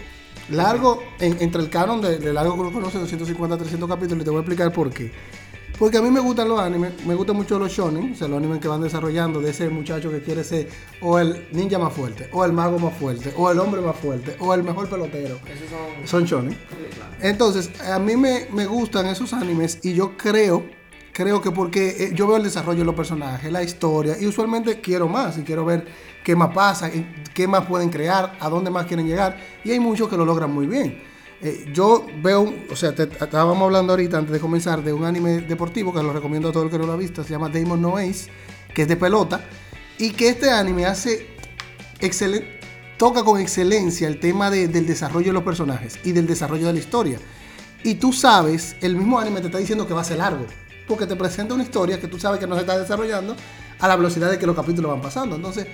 Largo, 0.51 1.03
en- 1.19 1.37
entre 1.41 1.63
el 1.63 1.71
canon 1.71 2.01
de, 2.01 2.19
de 2.19 2.33
largo 2.33 2.55
que 2.55 2.61
uno 2.61 2.73
conoce, 2.73 2.99
250, 2.99 3.57
300 3.59 3.89
capítulos, 3.89 4.23
y 4.23 4.25
te 4.25 4.31
voy 4.31 4.39
a 4.39 4.41
explicar 4.41 4.73
por 4.73 4.91
qué. 4.91 5.13
Porque 5.79 5.97
a 5.97 6.03
mí 6.03 6.11
me 6.11 6.21
gustan 6.21 6.47
los 6.47 6.61
animes, 6.61 6.93
me 7.07 7.15
gustan 7.15 7.37
mucho 7.37 7.59
los 7.59 7.73
shonen, 7.73 8.13
o 8.13 8.15
sea, 8.15 8.29
los 8.29 8.37
animes 8.37 8.59
que 8.59 8.69
van 8.69 8.83
desarrollando 8.83 9.41
de 9.41 9.51
ese 9.51 9.71
muchacho 9.71 10.11
que 10.11 10.21
quiere 10.21 10.45
ser 10.45 10.69
o 11.01 11.19
el 11.19 11.49
ninja 11.53 11.79
más 11.79 11.95
fuerte, 11.95 12.29
o 12.33 12.45
el 12.45 12.53
mago 12.53 12.79
más 12.79 12.93
fuerte, 12.99 13.33
o 13.35 13.51
el 13.51 13.59
hombre 13.59 13.81
más 13.81 13.97
fuerte, 13.97 14.37
o 14.41 14.53
el 14.53 14.63
mejor 14.63 14.91
pelotero. 14.91 15.39
Son 16.07 16.25
shonen. 16.27 16.55
Entonces, 17.23 17.71
a 17.81 17.99
mí 17.99 18.15
me, 18.17 18.47
me 18.53 18.67
gustan 18.67 19.07
esos 19.07 19.33
animes 19.33 19.79
y 19.83 19.95
yo 19.95 20.19
creo, 20.19 20.65
Creo 21.21 21.43
que 21.43 21.51
porque 21.51 21.89
eh, 21.99 22.13
yo 22.15 22.27
veo 22.27 22.39
el 22.39 22.43
desarrollo 22.45 22.79
de 22.79 22.87
los 22.87 22.95
personajes, 22.95 23.53
la 23.53 23.63
historia, 23.63 24.17
y 24.19 24.27
usualmente 24.27 24.81
quiero 24.81 25.07
más 25.07 25.37
y 25.37 25.43
quiero 25.43 25.67
ver 25.67 25.87
qué 26.25 26.35
más 26.35 26.49
pasa, 26.55 26.91
qué 27.35 27.47
más 27.47 27.67
pueden 27.67 27.91
crear, 27.91 28.39
a 28.41 28.49
dónde 28.49 28.71
más 28.71 28.87
quieren 28.87 29.07
llegar, 29.07 29.37
y 29.63 29.71
hay 29.71 29.79
muchos 29.81 30.09
que 30.09 30.17
lo 30.17 30.25
logran 30.25 30.51
muy 30.51 30.67
bien. 30.67 30.99
Eh, 31.43 31.71
yo 31.75 32.07
veo, 32.23 32.51
o 32.71 32.75
sea, 32.75 32.95
estábamos 32.97 33.63
hablando 33.63 33.93
ahorita 33.93 34.17
antes 34.17 34.33
de 34.33 34.41
comenzar 34.41 34.83
de 34.83 34.95
un 34.95 35.05
anime 35.05 35.43
deportivo 35.43 35.93
que 35.93 36.03
lo 36.03 36.11
recomiendo 36.11 36.49
a 36.49 36.53
todo 36.53 36.63
el 36.63 36.71
que 36.71 36.79
no 36.79 36.87
lo 36.87 36.95
ha 36.95 36.97
visto, 36.97 37.23
se 37.23 37.29
llama 37.29 37.51
Damon 37.51 37.83
No 37.83 37.99
Ace, 37.99 38.31
que 38.75 38.81
es 38.83 38.89
de 38.89 38.97
pelota, 38.97 39.45
y 39.99 40.13
que 40.13 40.31
este 40.31 40.51
anime 40.51 40.87
hace 40.87 41.27
excelente, 42.01 42.61
toca 42.97 43.23
con 43.23 43.39
excelencia 43.39 44.09
el 44.09 44.19
tema 44.21 44.51
de- 44.51 44.69
del 44.69 44.87
desarrollo 44.87 45.27
de 45.27 45.35
los 45.35 45.43
personajes 45.43 45.99
y 46.03 46.13
del 46.13 46.27
desarrollo 46.27 46.69
de 46.69 46.73
la 46.73 46.79
historia. 46.79 47.19
Y 47.85 47.97
tú 47.97 48.11
sabes, 48.15 48.75
el 48.81 48.97
mismo 48.97 49.19
anime 49.19 49.43
te 49.43 49.49
está 49.49 49.59
diciendo 49.59 49.87
que 49.87 49.93
va 49.93 50.01
a 50.01 50.05
ser 50.05 50.17
largo, 50.17 50.47
porque 50.91 51.07
te 51.07 51.15
presenta 51.15 51.55
una 51.55 51.63
historia 51.63 52.01
que 52.01 52.09
tú 52.09 52.19
sabes 52.19 52.41
que 52.41 52.49
no 52.49 52.57
se 52.57 52.63
está 52.63 52.77
desarrollando 52.77 53.37
a 53.79 53.87
la 53.87 53.95
velocidad 53.95 54.29
de 54.29 54.41
que 54.41 54.47
los 54.47 54.57
capítulos 54.57 54.91
van 54.91 55.01
pasando. 55.01 55.37
Entonces, 55.37 55.69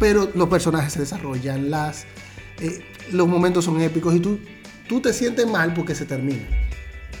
pero 0.00 0.30
los 0.34 0.48
personajes 0.48 0.94
se 0.94 1.00
desarrollan, 1.00 1.70
las, 1.70 2.06
eh, 2.58 2.82
los 3.12 3.28
momentos 3.28 3.66
son 3.66 3.82
épicos 3.82 4.14
y 4.14 4.20
tú, 4.20 4.40
tú 4.88 5.00
te 5.00 5.12
sientes 5.12 5.46
mal 5.46 5.74
porque 5.74 5.94
se 5.94 6.06
termina. 6.06 6.48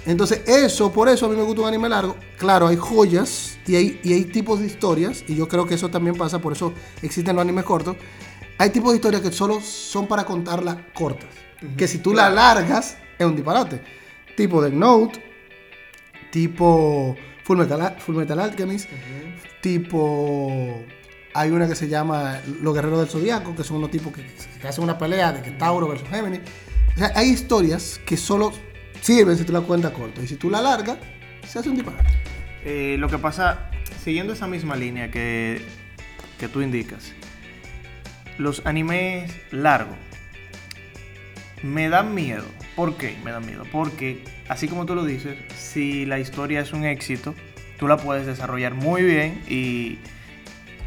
Entonces, 0.06 0.40
eso, 0.46 0.90
por 0.90 1.10
eso 1.10 1.26
a 1.26 1.28
mí 1.28 1.36
me 1.36 1.42
gusta 1.42 1.60
un 1.60 1.68
anime 1.68 1.90
largo. 1.90 2.16
Claro, 2.38 2.68
hay 2.68 2.76
joyas 2.76 3.58
y 3.66 3.76
hay, 3.76 4.00
y 4.02 4.14
hay 4.14 4.24
tipos 4.24 4.58
de 4.60 4.66
historias, 4.66 5.22
y 5.28 5.36
yo 5.36 5.46
creo 5.46 5.66
que 5.66 5.74
eso 5.74 5.90
también 5.90 6.16
pasa, 6.16 6.40
por 6.40 6.54
eso 6.54 6.72
existen 7.02 7.36
los 7.36 7.42
animes 7.42 7.64
cortos. 7.64 7.96
Hay 8.56 8.70
tipos 8.70 8.92
de 8.92 8.96
historias 8.96 9.20
que 9.20 9.30
solo 9.30 9.60
son 9.60 10.08
para 10.08 10.24
contarlas 10.24 10.78
cortas. 10.94 11.28
Que 11.76 11.86
si 11.86 11.98
tú 11.98 12.14
la 12.14 12.30
largas, 12.30 12.96
es 13.18 13.26
un 13.26 13.36
disparate. 13.36 13.82
Tipo 14.36 14.62
Death 14.62 14.72
Note, 14.72 15.22
tipo 16.32 17.14
Full 17.44 17.58
Metal, 17.58 17.96
Full 17.98 18.16
Metal 18.16 18.38
Alchemist, 18.38 18.88
tipo. 19.60 20.84
Hay 21.34 21.50
una 21.50 21.66
que 21.66 21.74
se 21.74 21.88
llama 21.88 22.40
Los 22.60 22.74
Guerreros 22.74 23.00
del 23.00 23.08
Zodiaco, 23.08 23.56
que 23.56 23.64
son 23.64 23.78
unos 23.78 23.90
tipos 23.90 24.12
que, 24.12 24.22
que 24.60 24.68
hacen 24.68 24.84
una 24.84 24.98
pelea 24.98 25.32
de 25.32 25.40
que 25.40 25.50
Tauro 25.52 25.88
versus 25.88 26.06
Géminis. 26.08 26.40
O 26.94 26.98
sea, 26.98 27.10
hay 27.14 27.30
historias 27.30 27.98
que 28.04 28.18
solo 28.18 28.52
sirven 29.00 29.38
si 29.38 29.44
tú 29.44 29.52
la 29.52 29.62
cuentas 29.62 29.92
corto. 29.92 30.22
Y 30.22 30.26
si 30.26 30.36
tú 30.36 30.50
la 30.50 30.60
largas, 30.60 30.98
se 31.48 31.58
hace 31.58 31.70
un 31.70 31.76
disparate. 31.76 32.10
Eh, 32.64 32.96
lo 32.98 33.08
que 33.08 33.16
pasa, 33.16 33.70
siguiendo 34.04 34.34
esa 34.34 34.46
misma 34.46 34.76
línea 34.76 35.10
que, 35.10 35.62
que 36.38 36.48
tú 36.48 36.60
indicas, 36.60 37.12
los 38.36 38.60
animes 38.66 39.32
largos 39.50 39.96
me 41.62 41.88
dan 41.88 42.14
miedo. 42.14 42.44
¿Por 42.76 42.96
qué 42.96 43.16
me 43.24 43.30
dan 43.30 43.46
miedo? 43.46 43.64
Porque, 43.70 44.24
así 44.48 44.68
como 44.68 44.86
tú 44.86 44.94
lo 44.94 45.04
dices, 45.04 45.36
si 45.56 46.04
la 46.06 46.18
historia 46.18 46.60
es 46.60 46.72
un 46.72 46.84
éxito, 46.84 47.34
tú 47.78 47.88
la 47.88 47.96
puedes 47.96 48.26
desarrollar 48.26 48.74
muy 48.74 49.02
bien 49.02 49.42
y, 49.48 49.98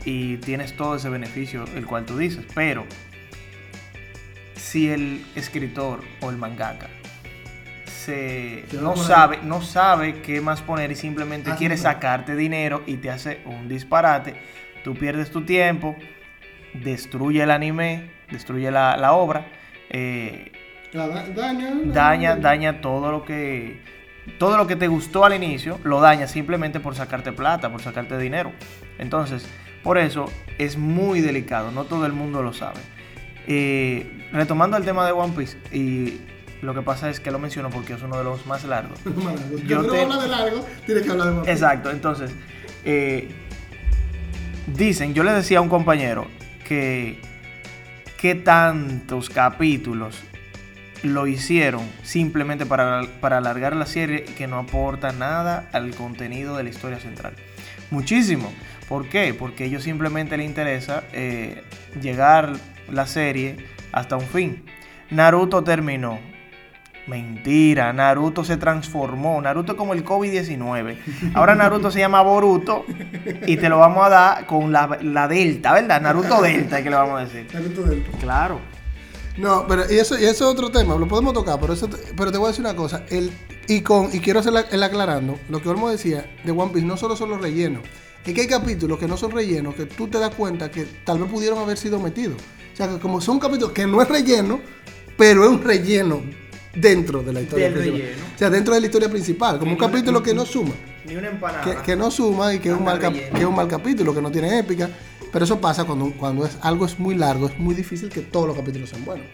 y 0.05 0.37
tienes 0.37 0.75
todo 0.75 0.95
ese 0.95 1.09
beneficio 1.09 1.65
el 1.75 1.85
cual 1.85 2.05
tú 2.05 2.17
dices. 2.17 2.45
Pero, 2.53 2.85
si 4.55 4.89
el 4.89 5.25
escritor 5.35 6.01
o 6.21 6.29
el 6.29 6.37
mangaka 6.37 6.87
se, 7.85 8.65
no 8.73 8.95
sabe, 8.95 9.39
no 9.43 9.61
sabe 9.61 10.21
qué 10.21 10.41
más 10.41 10.61
poner 10.61 10.91
y 10.91 10.95
simplemente 10.95 11.51
Ah, 11.51 11.55
quiere 11.55 11.77
sacarte 11.77 12.35
dinero 12.35 12.83
y 12.85 12.97
te 12.97 13.09
hace 13.09 13.41
un 13.45 13.67
disparate, 13.67 14.35
tú 14.83 14.95
pierdes 14.95 15.31
tu 15.31 15.43
tiempo, 15.43 15.95
destruye 16.73 17.41
el 17.41 17.51
anime, 17.51 18.11
destruye 18.29 18.69
la, 18.69 18.97
la 18.97 19.13
obra, 19.13 19.47
eh, 19.89 20.51
daña, 20.95 21.73
daña, 21.85 22.35
daña 22.35 22.81
todo 22.81 23.11
lo 23.11 23.25
que 23.25 23.79
todo 24.39 24.57
lo 24.57 24.65
que 24.65 24.75
te 24.75 24.87
gustó 24.87 25.23
al 25.23 25.33
inicio, 25.35 25.79
lo 25.83 26.01
daña 26.01 26.27
simplemente 26.27 26.79
por 26.79 26.95
sacarte 26.95 27.31
plata, 27.31 27.71
por 27.71 27.81
sacarte 27.81 28.17
dinero. 28.17 28.51
Entonces, 28.97 29.45
por 29.83 29.99
eso 29.99 30.25
es 30.57 30.77
muy 30.77 31.21
delicado, 31.21 31.69
no 31.71 31.83
todo 31.83 32.05
el 32.07 32.13
mundo 32.13 32.41
lo 32.41 32.51
sabe. 32.51 32.79
Eh, 33.47 34.27
retomando 34.31 34.77
el 34.77 34.83
tema 34.83 35.05
de 35.05 35.11
One 35.11 35.33
Piece, 35.37 35.57
y 35.71 36.21
lo 36.63 36.73
que 36.73 36.81
pasa 36.81 37.11
es 37.11 37.19
que 37.19 37.29
lo 37.29 37.37
menciono 37.37 37.69
porque 37.69 37.93
es 37.93 38.01
uno 38.01 38.17
de 38.17 38.23
los 38.23 38.47
más 38.47 38.63
largos. 38.63 38.99
Yo 39.67 39.83
tú 39.83 39.91
te- 39.91 39.97
no 39.97 40.13
hablas 40.13 40.21
de 40.23 40.27
largo, 40.29 40.65
tienes 40.87 41.03
que 41.03 41.11
hablar 41.11 41.27
de 41.27 41.31
One 41.33 41.41
Piece. 41.41 41.51
Exacto, 41.51 41.91
entonces, 41.91 42.31
eh, 42.83 43.29
dicen, 44.75 45.13
yo 45.13 45.23
le 45.23 45.33
decía 45.33 45.59
a 45.59 45.61
un 45.61 45.69
compañero 45.69 46.25
que 46.67 47.19
qué 48.19 48.33
tantos 48.33 49.29
capítulos 49.29 50.19
lo 51.03 51.27
hicieron 51.27 51.83
simplemente 52.03 52.65
para, 52.65 53.03
para 53.21 53.37
alargar 53.37 53.75
la 53.75 53.85
serie 53.85 54.25
y 54.27 54.31
que 54.31 54.47
no 54.47 54.57
aporta 54.57 55.11
nada 55.11 55.69
al 55.71 55.93
contenido 55.95 56.57
de 56.57 56.63
la 56.63 56.69
historia 56.69 56.99
central. 56.99 57.33
Muchísimo. 57.91 58.51
¿Por 58.87 59.09
qué? 59.09 59.33
Porque 59.33 59.63
a 59.63 59.67
ellos 59.67 59.83
simplemente 59.83 60.37
les 60.37 60.45
interesa 60.45 61.03
eh, 61.11 61.63
llegar 62.01 62.53
la 62.91 63.07
serie 63.07 63.57
hasta 63.91 64.15
un 64.15 64.25
fin. 64.25 64.63
Naruto 65.09 65.63
terminó. 65.63 66.19
Mentira, 67.07 67.93
Naruto 67.93 68.43
se 68.43 68.57
transformó. 68.57 69.39
Naruto 69.41 69.73
es 69.73 69.77
como 69.77 69.93
el 69.93 70.03
COVID-19. 70.03 70.97
Ahora 71.35 71.53
Naruto 71.55 71.91
se 71.91 71.99
llama 71.99 72.21
Boruto 72.21 72.85
y 73.45 73.57
te 73.57 73.69
lo 73.69 73.77
vamos 73.77 74.05
a 74.05 74.09
dar 74.09 74.45
con 74.47 74.71
la, 74.71 74.97
la 75.01 75.27
Delta, 75.27 75.73
¿verdad? 75.73 76.01
Naruto 76.01 76.41
Delta, 76.41 76.81
que 76.81 76.89
le 76.89 76.95
vamos 76.95 77.21
a 77.21 77.25
decir. 77.25 77.47
Naruto 77.53 77.83
Delta. 77.83 78.17
Claro. 78.19 78.59
No, 79.37 79.65
pero 79.67 79.83
y 79.91 79.97
eso, 79.97 80.17
y 80.17 80.23
eso 80.23 80.29
es 80.45 80.51
otro 80.51 80.69
tema, 80.71 80.95
lo 80.95 81.07
podemos 81.07 81.33
tocar, 81.33 81.59
pero, 81.59 81.73
eso, 81.73 81.87
te- 81.87 81.97
pero 82.15 82.31
te 82.31 82.37
voy 82.37 82.45
a 82.45 82.49
decir 82.49 82.63
una 82.63 82.75
cosa. 82.75 83.03
El, 83.09 83.31
y, 83.67 83.81
con, 83.81 84.09
y 84.15 84.19
quiero 84.19 84.39
hacer 84.39 84.53
la- 84.53 84.61
el 84.61 84.81
aclarando, 84.81 85.37
lo 85.49 85.61
que 85.61 85.67
Olmo 85.69 85.89
decía 85.89 86.33
de 86.43 86.51
One 86.51 86.71
Piece 86.71 86.85
no 86.85 86.95
solo 86.95 87.15
son 87.17 87.29
los 87.31 87.41
rellenos, 87.41 87.81
es 88.25 88.33
que 88.33 88.41
hay 88.41 88.47
capítulos 88.47 88.97
que 88.97 89.07
no 89.07 89.17
son 89.17 89.31
rellenos, 89.31 89.75
que 89.75 89.85
tú 89.85 90.07
te 90.07 90.19
das 90.19 90.33
cuenta 90.33 90.71
que 90.71 90.85
tal 91.03 91.19
vez 91.19 91.29
pudieron 91.29 91.59
haber 91.59 91.77
sido 91.77 91.99
metidos. 91.99 92.37
O 92.73 92.75
sea, 92.77 92.87
que 92.87 92.97
como 92.99 93.19
son 93.21 93.39
capítulos 93.39 93.71
que 93.73 93.85
no 93.85 94.01
es 94.01 94.07
relleno, 94.07 94.59
pero 95.17 95.43
es 95.43 95.49
un 95.49 95.63
relleno 95.63 96.21
dentro 96.73 97.21
de 97.21 97.33
la 97.33 97.41
historia 97.41 97.65
Del 97.65 97.73
principal. 97.73 98.01
relleno. 98.01 98.23
O 98.35 98.37
sea, 98.39 98.49
dentro 98.49 98.73
de 98.73 98.79
la 98.79 98.85
historia 98.87 99.09
principal, 99.09 99.59
como 99.59 99.71
un 99.73 99.77
Ni 99.77 99.85
capítulo 99.85 100.23
que 100.23 100.33
no 100.33 100.45
suma. 100.45 100.73
Ni 101.05 101.15
una 101.15 101.27
empanada. 101.27 101.63
que, 101.63 101.81
que 101.83 101.95
no 101.95 102.09
suma 102.09 102.53
y 102.53 102.59
que 102.59 102.69
es, 102.69 102.75
un 102.75 102.83
mal 102.83 102.99
cap- 102.99 103.13
que 103.13 103.37
es 103.39 103.45
un 103.45 103.55
mal 103.55 103.67
capítulo, 103.67 104.13
que 104.15 104.21
no 104.21 104.31
tiene 104.31 104.57
épica. 104.59 104.89
Pero 105.35 105.43
eso 105.43 105.59
pasa 105.59 105.83
cuando, 105.83 106.13
cuando 106.13 106.45
es, 106.45 106.57
algo 106.61 106.85
es 106.85 106.97
muy 106.97 107.13
largo, 107.13 107.47
es 107.47 107.59
muy 107.59 107.75
difícil 107.75 108.07
que 108.07 108.21
todos 108.21 108.47
los 108.47 108.55
capítulos 108.55 108.91
sean 108.91 109.03
buenos. 109.03 109.27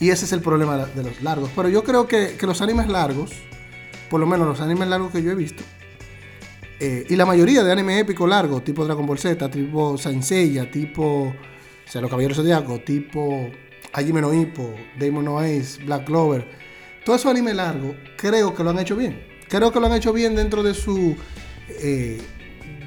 Y 0.00 0.10
ese 0.10 0.24
es 0.24 0.32
el 0.32 0.40
problema 0.40 0.86
de, 0.86 1.04
los 1.04 1.22
largos. 1.22 1.48
Pero 1.54 1.68
yo 1.68 1.84
creo 1.84 2.08
que, 2.08 2.34
que 2.36 2.44
los 2.44 2.60
animes 2.60 2.88
largos, 2.88 3.30
por 4.10 4.18
lo 4.18 4.26
menos 4.26 4.48
los 4.48 4.60
animes 4.60 4.88
largos 4.88 5.12
que 5.12 5.22
yo 5.22 5.30
he 5.30 5.36
visto, 5.36 5.62
eh, 6.80 7.06
y 7.08 7.14
la 7.14 7.24
mayoría 7.24 7.62
de 7.62 7.70
anime 7.70 8.00
épico 8.00 8.26
largo, 8.26 8.62
tipo 8.62 8.84
Dragon 8.84 9.06
Ball 9.06 9.20
Z, 9.20 9.48
tipo 9.48 9.96
Saint 9.96 10.24
Seiya, 10.24 10.68
tipo 10.72 11.28
o 11.28 11.34
sea, 11.88 12.00
Los 12.00 12.10
Caballeros 12.10 12.36
Zodiaco, 12.36 12.80
tipo 12.80 13.48
Hajime 13.92 14.20
no 14.20 14.34
Ippo, 14.34 14.74
Demon 14.98 15.24
no 15.24 15.38
Ace, 15.38 15.84
Black 15.84 16.04
Clover, 16.04 16.48
todos 17.04 17.20
esos 17.20 17.30
animes 17.30 17.54
largos, 17.54 17.94
creo 18.16 18.56
que 18.56 18.64
lo 18.64 18.70
han 18.70 18.80
hecho 18.80 18.96
bien. 18.96 19.24
Creo 19.46 19.70
que 19.70 19.78
lo 19.78 19.86
han 19.86 19.92
hecho 19.92 20.12
bien 20.12 20.34
dentro 20.34 20.64
de 20.64 20.74
su. 20.74 21.16
eh, 21.68 22.20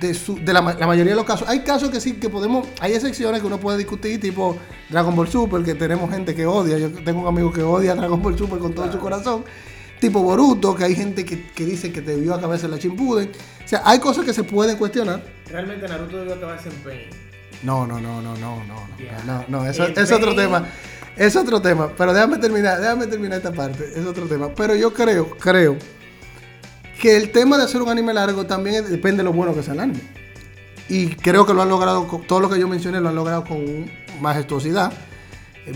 de, 0.02 0.14
su, 0.14 0.36
de 0.44 0.52
la, 0.52 0.62
ma- 0.62 0.74
la 0.74 0.88
mayoría 0.88 1.12
de 1.12 1.16
los 1.16 1.26
casos. 1.26 1.48
Hay 1.48 1.60
casos 1.62 1.90
que 1.90 2.02
sí, 2.02 2.14
que 2.14 2.28
podemos. 2.30 2.68
Hay 2.82 2.94
excepciones 2.94 3.40
que 3.40 3.48
uno 3.48 3.60
puede 3.60 3.78
discutir, 3.78 4.20
tipo 4.20 4.58
Dragon 4.90 5.16
Ball 5.16 5.28
Super, 5.30 5.64
que 5.64 5.76
tenemos 5.76 6.10
gente 6.10 6.36
que 6.36 6.46
odia. 6.46 6.78
Yo 6.78 6.90
tengo 6.92 7.22
un 7.22 7.28
amigo 7.28 7.54
que 7.54 7.64
odia 7.64 7.96
Dragon 7.96 8.22
Ball 8.22 8.38
Super 8.38 8.60
con 8.60 8.74
todo 8.74 8.92
su 8.92 8.98
corazón. 9.00 9.46
Tipo 10.00 10.22
Boruto, 10.24 10.76
que 10.76 10.84
hay 10.84 10.96
gente 10.96 11.24
que, 11.24 11.52
que 11.52 11.64
dice 11.64 11.94
que 11.94 12.02
te 12.02 12.16
vio 12.16 12.34
a 12.34 12.42
cabeza 12.42 12.68
la 12.68 12.80
chimpuden. 12.80 13.32
O 13.64 13.68
sea, 13.68 13.84
hay 13.86 14.00
cosas 14.00 14.26
que 14.26 14.34
se 14.34 14.44
pueden 14.44 14.76
cuestionar. 14.78 15.24
Realmente 15.48 15.88
Naruto 15.88 16.18
debió 16.18 16.34
acabarse 16.34 16.70
en 16.70 16.76
Pain. 16.78 17.02
No, 17.62 17.86
no, 17.86 18.02
no, 18.02 18.20
no, 18.22 18.36
no, 18.36 18.56
no, 18.66 18.66
no, 18.66 18.88
Ya. 18.98 19.24
no, 19.26 19.46
no, 19.48 19.70
eso 19.70 19.86
es 19.86 20.12
otro 20.12 20.36
tema. 20.36 20.66
Es 21.16 21.36
otro 21.36 21.62
tema, 21.62 21.92
pero 21.96 22.14
déjame 22.14 22.38
terminar, 22.40 22.80
déjame 22.82 23.06
terminar 23.06 23.38
esta 23.38 23.52
parte, 23.52 23.92
es 23.96 24.04
otro 24.06 24.26
tema. 24.26 24.50
Pero 24.56 24.74
yo 24.76 24.92
creo, 24.94 25.30
creo 25.38 25.76
que 27.02 27.18
el 27.18 27.32
tema 27.32 27.58
de 27.58 27.64
hacer 27.64 27.82
un 27.82 27.90
anime 27.90 28.14
largo 28.14 28.46
también 28.46 28.86
depende 28.90 29.18
de 29.18 29.24
lo 29.24 29.34
bueno 29.34 29.54
que 29.56 29.64
sea 29.64 29.74
el 29.74 29.80
anime. 29.82 30.00
Y 30.88 31.08
creo 31.16 31.46
que 31.46 31.54
lo 31.54 31.62
han 31.62 31.70
logrado, 31.70 32.08
con, 32.08 32.24
todo 32.28 32.40
lo 32.42 32.50
que 32.50 32.60
yo 32.60 32.68
mencioné 32.68 33.00
lo 33.02 33.10
han 33.10 33.16
logrado 33.16 33.44
con 33.44 33.90
majestuosidad. 34.20 34.92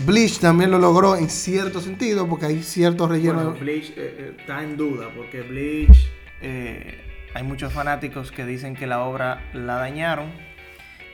Bleach 0.04 0.38
también 0.40 0.70
lo 0.70 0.78
logró 0.78 1.16
en 1.16 1.30
cierto 1.30 1.80
sentido, 1.80 2.28
porque 2.28 2.46
hay 2.46 2.62
ciertos 2.62 3.08
rellenos. 3.08 3.44
Bueno, 3.44 3.58
Bleach 3.60 3.90
eh, 3.90 3.94
eh, 3.96 4.32
está 4.38 4.62
en 4.62 4.76
duda 4.76 5.10
porque 5.16 5.42
Bleach 5.42 6.08
eh, 6.42 7.00
hay 7.34 7.42
muchos 7.44 7.72
fanáticos 7.72 8.30
que 8.32 8.44
dicen 8.44 8.74
que 8.74 8.86
la 8.86 9.00
obra 9.04 9.42
la 9.54 9.76
dañaron 9.76 10.30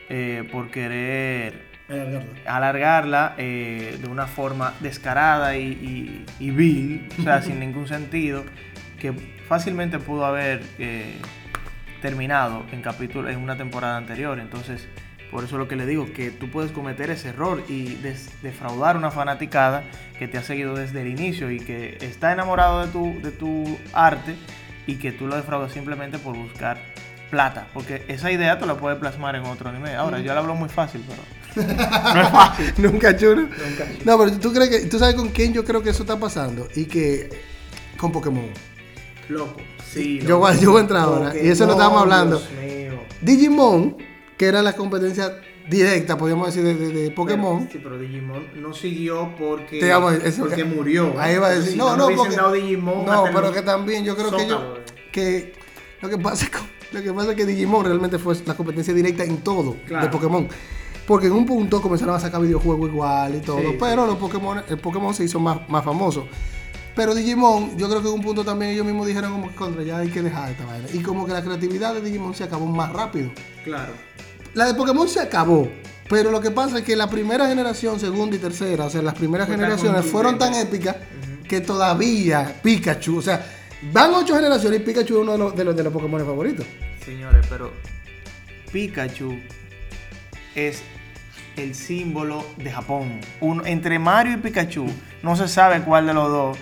eh, 0.09 0.49
por 0.51 0.71
querer 0.71 1.71
alargarla 2.47 3.35
de 3.37 4.09
una 4.11 4.27
forma 4.27 4.73
descarada 4.81 5.57
y, 5.59 5.65
y- 5.69 6.25
y 6.41 6.51
vil, 6.51 7.09
o 7.19 7.23
sea, 7.23 7.43
sin 7.43 7.61
ningún 7.61 7.87
sentido, 7.87 8.45
que 9.03 9.13
fácilmente 9.49 9.99
pudo 9.99 10.25
haber 10.25 10.63
eh, 10.79 11.17
terminado 12.01 12.65
en 12.73 12.83
capítulo 12.83 13.29
en 13.29 13.39
una 13.39 13.57
temporada 13.57 13.97
anterior. 13.97 14.39
Entonces, 14.39 14.87
por 15.31 15.45
eso 15.45 15.59
lo 15.59 15.67
que 15.69 15.77
le 15.77 15.87
digo, 15.87 16.13
que 16.13 16.31
tú 16.31 16.51
puedes 16.51 16.73
cometer 16.73 17.11
ese 17.11 17.31
error 17.31 17.63
y 17.69 17.95
des- 17.97 18.31
defraudar 18.43 18.97
una 18.97 19.11
fanaticada 19.11 19.83
que 20.19 20.29
te 20.29 20.39
ha 20.39 20.43
seguido 20.43 20.75
desde 20.75 21.03
el 21.03 21.09
inicio 21.09 21.51
y 21.51 21.59
que 21.61 21.99
está 22.01 22.33
enamorado 22.33 22.87
de 22.87 22.93
tu, 22.93 23.21
de 23.23 23.31
tu 23.33 23.79
arte 23.93 24.35
y 24.87 24.97
que 24.97 25.13
tú 25.13 25.27
lo 25.27 25.37
defraudas 25.37 25.73
simplemente 25.73 26.19
por 26.19 26.37
buscar 26.37 26.79
plata, 27.31 27.67
porque 27.73 28.05
esa 28.09 28.31
idea 28.31 28.59
tú 28.59 28.67
la 28.67 28.75
puedes 28.77 28.99
plasmar 28.99 29.35
en 29.37 29.45
otro 29.45 29.71
anime. 29.71 29.95
Ahora, 29.95 30.19
yo 30.21 30.35
la 30.35 30.41
hablo 30.41 30.55
muy 30.55 30.69
fácil, 30.69 31.03
pero 31.09 31.67
no 32.15 32.21
es 32.21 32.29
fácil. 32.29 32.75
Nunca 32.79 33.17
chulo. 33.17 33.43
Nunca 33.43 33.85
chulo. 33.87 34.05
No, 34.05 34.19
pero 34.19 34.39
tú 34.39 34.53
crees 34.53 34.69
que. 34.71 34.81
¿Tú 34.87 34.99
sabes 34.99 35.15
con 35.15 35.31
quién 35.31 35.53
yo 35.55 35.65
creo 35.65 35.83
que 35.83 35.91
eso 35.91 36.03
está 36.03 36.19
pasando? 36.21 36.69
Y 36.77 36.85
que. 36.85 37.31
Con 37.97 38.13
Pokémon. 38.13 38.45
Loco, 39.29 39.61
sí. 39.91 40.21
Yo 40.21 40.39
voy- 40.39 40.59
yo 40.59 40.71
voy 40.73 40.79
a 40.79 40.83
entrar 40.83 41.03
ahora, 41.03 41.33
y 41.37 41.49
eso 41.49 41.65
lo 41.67 41.73
estábamos 41.73 42.03
hablando. 42.03 42.39
Dios 42.39 42.51
mío. 42.61 43.01
Digimon, 43.21 43.97
que 44.37 44.47
era 44.47 44.63
la 44.63 44.75
competencia 44.75 45.41
directa, 45.71 46.19
podríamos 46.19 46.47
decir, 46.49 46.65
de, 46.65 46.75
de- 46.75 46.93
de 46.93 47.11
Pokémon. 47.13 47.69
Sí, 47.71 47.79
pero 47.83 47.99
Digimon 47.99 48.49
no 48.61 48.73
siguió 48.75 49.35
porque, 49.39 49.81
decir, 50.23 50.41
porque 50.45 50.65
murió. 50.65 51.15
Ahí 51.19 51.39
va 51.39 51.47
a 51.49 51.51
decir, 51.51 51.73
Si 51.73 51.79
no, 51.79 51.97
no, 51.97 52.09
porque, 52.09 52.37
Digimon 52.61 53.05
no, 53.07 53.25
pero 53.33 53.53
que 53.53 53.63
también 53.63 54.05
yo 54.05 54.17
creo 54.17 54.31
que 54.37 54.47
yo, 54.49 54.77
eh. 54.77 54.81
que 55.13 55.53
lo 56.01 56.09
que 56.09 56.19
pasa 56.19 56.45
es 56.47 56.51
que, 56.51 56.59
lo 56.93 57.03
que 57.03 57.13
pasa 57.13 57.31
es 57.31 57.37
que 57.37 57.47
Digimon 57.47 57.85
realmente 57.85 58.19
fue 58.19 58.35
la 58.45 58.55
competencia 58.55 58.93
directa 58.93 59.23
en 59.25 59.39
todo 59.39 59.77
Claro. 59.87 60.05
de 60.07 60.11
Pokémon. 60.13 60.49
Porque 61.07 61.27
en 61.27 61.33
un 61.33 61.45
punto 61.47 61.81
comenzaron 61.83 62.15
a 62.15 62.21
sacar 62.21 62.41
videojuegos 62.41 62.89
igual 62.89 63.35
y 63.37 63.41
todo, 63.41 63.59
Sí, 63.59 63.77
pero 63.79 64.07
los 64.07 64.17
Pokémon, 64.17 64.63
el 64.69 64.79
Pokémon 64.79 65.13
se 65.15 65.25
hizo 65.25 65.39
más, 65.41 65.69
más 65.69 65.85
famoso. 65.85 66.27
Pero 66.95 67.15
Digimon, 67.15 67.77
yo 67.79 67.89
creo 67.89 68.03
que 68.03 68.09
en 68.09 68.15
un 68.15 68.21
punto 68.21 68.45
también 68.45 68.73
ellos 68.73 68.85
mismos 68.85 69.07
dijeron 69.07 69.33
como 69.33 69.49
que 69.49 69.55
contra, 69.55 69.83
ya 69.83 69.99
hay 69.99 70.09
que 70.09 70.23
dejar 70.23 70.51
esta 70.51 70.67
vaina. 70.67 70.87
Y 70.93 71.01
como 71.03 71.27
que 71.27 71.33
la 71.33 71.43
creatividad 71.43 71.95
de 71.95 72.03
Digimon 72.03 72.35
se 72.35 72.45
acabó 72.45 72.67
más 72.67 72.93
rápido. 72.93 73.31
Claro. 73.65 73.93
La 74.55 74.67
de 74.67 74.75
Pokémon 74.75 75.09
se 75.09 75.21
acabó. 75.21 75.69
Pero 76.09 76.31
lo 76.31 76.41
que 76.43 76.51
pasa 76.51 76.79
es 76.79 76.85
que 76.85 76.95
la 76.95 77.09
primera 77.09 77.49
generación, 77.49 77.99
segunda 77.99 78.37
y 78.37 78.39
tercera, 78.39 78.85
o 78.85 78.91
sea, 78.91 79.01
las 79.01 79.15
primeras 79.15 79.47
Fue 79.47 79.57
generaciones 79.57 80.05
fueron 80.05 80.37
tan 80.37 80.53
épicas 80.55 80.97
que 81.49 81.63
todavía 81.63 82.61
Pikachu, 82.63 83.19
o 83.19 83.23
sea, 83.23 83.47
van 83.93 84.13
ocho 84.13 84.35
generaciones 84.35 84.81
y 84.81 84.83
Pikachu 84.83 85.15
es 85.15 85.21
uno 85.21 85.33
de 85.33 85.39
los, 85.39 85.57
de 85.57 85.65
los, 85.65 85.77
de 85.77 85.85
los 85.85 85.93
Pokémon 85.93 86.21
favoritos. 86.21 86.67
Señores, 87.03 87.47
pero 87.49 87.73
Pikachu 88.73 89.39
es 90.55 90.83
el 91.57 91.75
símbolo 91.75 92.45
de 92.59 92.71
Japón. 92.71 93.21
Uno, 93.41 93.65
entre 93.65 93.99
Mario 93.99 94.35
y 94.35 94.37
Pikachu 94.37 94.87
no 95.23 95.37
se 95.37 95.49
sabe 95.49 95.81
cuál 95.81 96.07
de 96.07 96.15
los 96.15 96.29
dos 96.29 96.59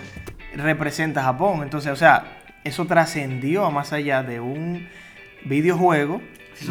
representa 0.55 1.21
a 1.21 1.23
Japón. 1.25 1.63
Entonces, 1.63 1.91
o 1.91 1.95
sea, 1.95 2.39
eso 2.63 2.85
trascendió 2.85 3.65
a 3.65 3.71
más 3.71 3.93
allá 3.93 4.23
de 4.23 4.39
un 4.39 4.87
videojuego, 5.45 6.21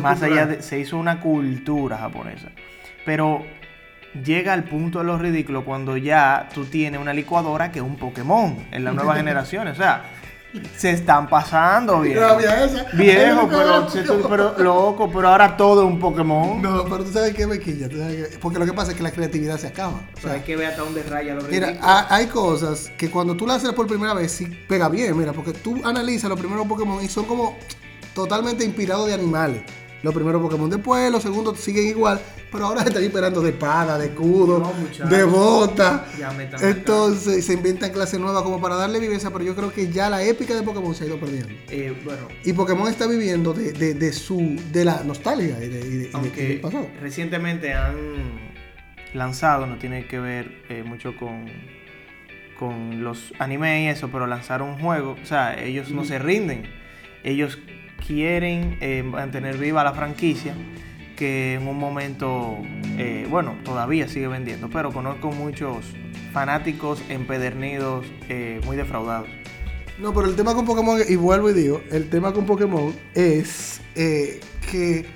más 0.01 0.23
allá 0.23 0.47
de, 0.47 0.63
se 0.63 0.79
hizo 0.79 0.97
una 0.97 1.21
cultura 1.21 1.99
japonesa. 1.99 2.49
Pero 3.05 3.45
llega 4.25 4.53
al 4.53 4.65
punto 4.65 5.01
de 5.01 5.05
lo 5.05 5.19
ridículo 5.19 5.65
cuando 5.65 5.97
ya 5.97 6.49
tú 6.55 6.65
tienes 6.65 7.01
una 7.01 7.13
licuadora 7.13 7.73
que 7.73 7.79
es 7.79 7.85
un 7.85 7.97
Pokémon 7.97 8.57
en 8.71 8.85
las 8.85 8.95
nuevas 8.95 9.17
generaciones. 9.19 9.75
O 9.75 9.83
sea, 9.83 10.03
se 10.77 10.91
están 10.91 11.29
pasando 11.29 12.03
esa. 12.05 12.85
Viejo, 12.93 13.41
Ay, 13.43 13.49
pero, 13.51 13.91
se- 13.91 14.63
loco, 14.63 15.11
pero 15.13 15.29
ahora 15.29 15.57
todo 15.57 15.83
es 15.83 15.87
un 15.89 15.99
Pokémon. 15.99 16.61
No, 16.61 16.85
pero 16.85 17.05
tú 17.05 17.13
sabes 17.13 17.35
qué 17.35 17.47
me 17.47 17.59
quilla. 17.59 17.89
porque 18.41 18.59
lo 18.59 18.67
que 18.67 18.73
pasa 18.73 18.91
es 18.91 18.97
que 18.97 19.03
la 19.03 19.13
creatividad 19.13 19.59
se 19.59 19.69
acaba. 19.69 20.01
O 20.17 20.21
sea, 20.21 20.33
hay 20.33 20.41
que 20.41 20.57
ver 20.57 20.67
hasta 20.69 20.83
dónde 20.83 21.03
raya 21.03 21.35
lo 21.35 21.43
Mira, 21.43 21.79
hay 22.09 22.27
cosas 22.27 22.91
que 22.99 23.11
cuando 23.11 23.37
tú 23.37 23.47
las 23.47 23.59
haces 23.59 23.73
por 23.73 23.87
primera 23.87 24.15
vez 24.15 24.33
sí 24.33 24.47
pega 24.69 24.89
bien, 24.89 25.17
mira, 25.17 25.33
porque 25.33 25.53
tú 25.53 25.81
analizas 25.85 26.29
los 26.29 26.39
primeros 26.39 26.67
Pokémon 26.67 27.03
y 27.05 27.09
son 27.09 27.25
como 27.25 27.57
totalmente 28.15 28.65
inspirados 28.65 29.07
de 29.07 29.15
animales. 29.15 29.63
Los 30.03 30.15
primeros 30.15 30.41
Pokémon 30.41 30.71
después, 30.71 31.13
los 31.13 31.23
segundos 31.23 31.61
siguen 31.61 31.87
igual, 31.89 32.19
pero 32.51 32.67
ahora 32.67 32.83
se 32.83 32.89
están 32.89 33.03
esperando 33.05 33.43
de 33.43 33.51
espada, 33.51 33.99
de 33.99 34.07
escudo, 34.07 34.59
No, 34.59 35.09
de 35.11 35.25
bota. 35.25 36.07
Ya 36.19 36.31
me 36.33 36.49
Entonces 36.63 37.45
se 37.45 37.53
inventan 37.53 37.91
clases 37.93 38.19
nuevas 38.19 38.43
como 38.43 38.61
para 38.63 38.77
darle 38.77 38.99
viveza, 38.99 39.31
pero 39.31 39.45
yo 39.45 39.55
creo 39.55 39.73
que 39.73 39.91
ya 39.91 40.09
la 40.09 40.23
épica 40.23 40.55
de 40.55 40.63
Pokémon 40.63 40.95
se 40.95 41.05
ha 41.05 41.07
ido 41.09 41.19
perdiendo. 41.21 41.51
Eh, 41.69 41.95
bueno, 42.05 42.29
Y 42.45 42.53
Pokémon 42.55 42.89
está 42.89 43.07
viviendo 43.07 43.53
de, 43.53 43.73
de- 43.73 43.93
de 43.95 44.13
su 44.13 44.57
de 44.73 44.85
la 44.87 45.03
nostalgia 45.05 45.63
y, 45.63 45.69
de, 45.69 45.81
y 45.81 45.91
de- 45.99 46.05
y 46.05 46.11
aunque 46.15 46.59
pasado. 46.63 46.87
recientemente 47.01 47.75
han 47.75 47.97
lanzado, 49.13 49.67
no 49.67 49.77
tiene 49.77 50.07
que 50.07 50.19
ver 50.19 50.63
eh, 50.71 50.83
mucho 50.83 51.15
con, 51.17 51.45
con 52.59 53.03
los 53.05 53.33
animes 53.39 53.83
y 53.83 53.87
eso, 53.89 54.09
pero 54.11 54.27
lanzaron 54.27 54.71
un 54.71 54.79
juego, 54.81 55.17
o 55.23 55.27
sea, 55.27 55.63
ellos 55.63 55.91
no 55.91 56.05
se 56.05 56.19
rinden, 56.19 56.63
ellos 57.25 57.59
quieren 58.07 58.77
eh, 58.81 59.03
mantener 59.03 59.57
viva 59.57 59.85
la 59.85 59.93
franquicia 59.93 60.55
que 61.17 61.55
en 61.55 61.69
un 61.69 61.79
momento, 61.79 62.59
eh, 62.97 63.27
bueno, 63.29 63.57
todavía 63.65 64.09
sigue 64.09 64.27
vendiendo, 64.27 64.71
pero 64.71 64.91
conozco 64.91 65.31
muchos 65.31 65.85
fanáticos 66.33 67.03
empedernidos, 67.11 68.07
eh, 68.29 68.61
muy 68.65 68.77
defraudados. 68.77 69.29
No, 69.99 70.15
pero 70.15 70.27
el 70.29 70.35
tema 70.35 70.55
con 70.55 70.65
Pokémon, 70.65 70.99
y 71.07 71.17
vuelvo 71.17 71.51
y 71.51 71.53
digo, 71.53 71.83
el 71.91 72.09
tema 72.09 72.33
con 72.33 72.47
Pokémon 72.47 72.95
es 73.15 73.83
que 73.95 75.07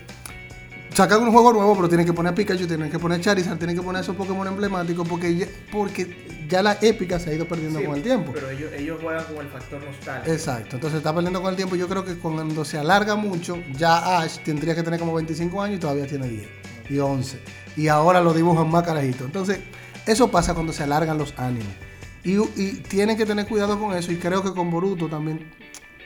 sacan 0.94 1.22
un 1.22 1.32
juego 1.32 1.52
nuevo, 1.52 1.74
pero 1.76 1.88
tienen 1.88 2.06
que 2.06 2.12
poner 2.12 2.32
a 2.32 2.34
Pikachu, 2.34 2.66
tienen 2.66 2.90
que 2.90 2.98
poner 2.98 3.18
a 3.18 3.22
Charizard, 3.22 3.58
tienen 3.58 3.76
que 3.76 3.82
poner 3.82 4.02
esos 4.02 4.14
Pokémon 4.16 4.46
emblemáticos 4.46 5.06
porque 5.08 5.34
ya, 5.36 5.46
porque 5.72 6.26
ya 6.48 6.62
la 6.62 6.78
épica 6.80 7.18
se 7.18 7.30
ha 7.30 7.34
ido 7.34 7.46
perdiendo 7.46 7.82
con 7.84 7.96
el 7.96 8.02
tiempo. 8.02 8.32
Pero 8.32 8.50
ellos, 8.50 8.72
ellos 8.72 8.98
juegan 9.02 9.24
con 9.24 9.38
el 9.44 9.48
factor 9.50 9.82
nostalgia. 9.84 10.32
Exacto, 10.32 10.76
entonces 10.76 10.98
está 10.98 11.12
perdiendo 11.14 11.40
con 11.42 11.50
el 11.50 11.56
tiempo. 11.56 11.76
Yo 11.76 11.88
creo 11.88 12.04
que 12.04 12.14
cuando 12.16 12.64
se 12.64 12.78
alarga 12.78 13.16
mucho, 13.16 13.58
ya 13.76 14.20
Ash 14.20 14.38
tendría 14.44 14.74
que 14.74 14.82
tener 14.82 15.00
como 15.00 15.14
25 15.14 15.60
años 15.62 15.76
y 15.78 15.80
todavía 15.80 16.06
tiene 16.06 16.28
10 16.28 16.48
y 16.90 16.98
11. 16.98 17.40
Y 17.76 17.88
ahora 17.88 18.20
lo 18.20 18.32
dibujan 18.32 18.70
más 18.70 18.84
carajito. 18.84 19.24
Entonces, 19.24 19.58
eso 20.06 20.30
pasa 20.30 20.54
cuando 20.54 20.72
se 20.72 20.82
alargan 20.84 21.18
los 21.18 21.34
animes. 21.38 21.74
Y, 22.22 22.36
y 22.56 22.82
tienen 22.88 23.16
que 23.16 23.26
tener 23.26 23.46
cuidado 23.46 23.78
con 23.80 23.96
eso. 23.96 24.12
Y 24.12 24.16
creo 24.16 24.42
que 24.42 24.52
con 24.52 24.70
Boruto 24.70 25.08
también, 25.08 25.50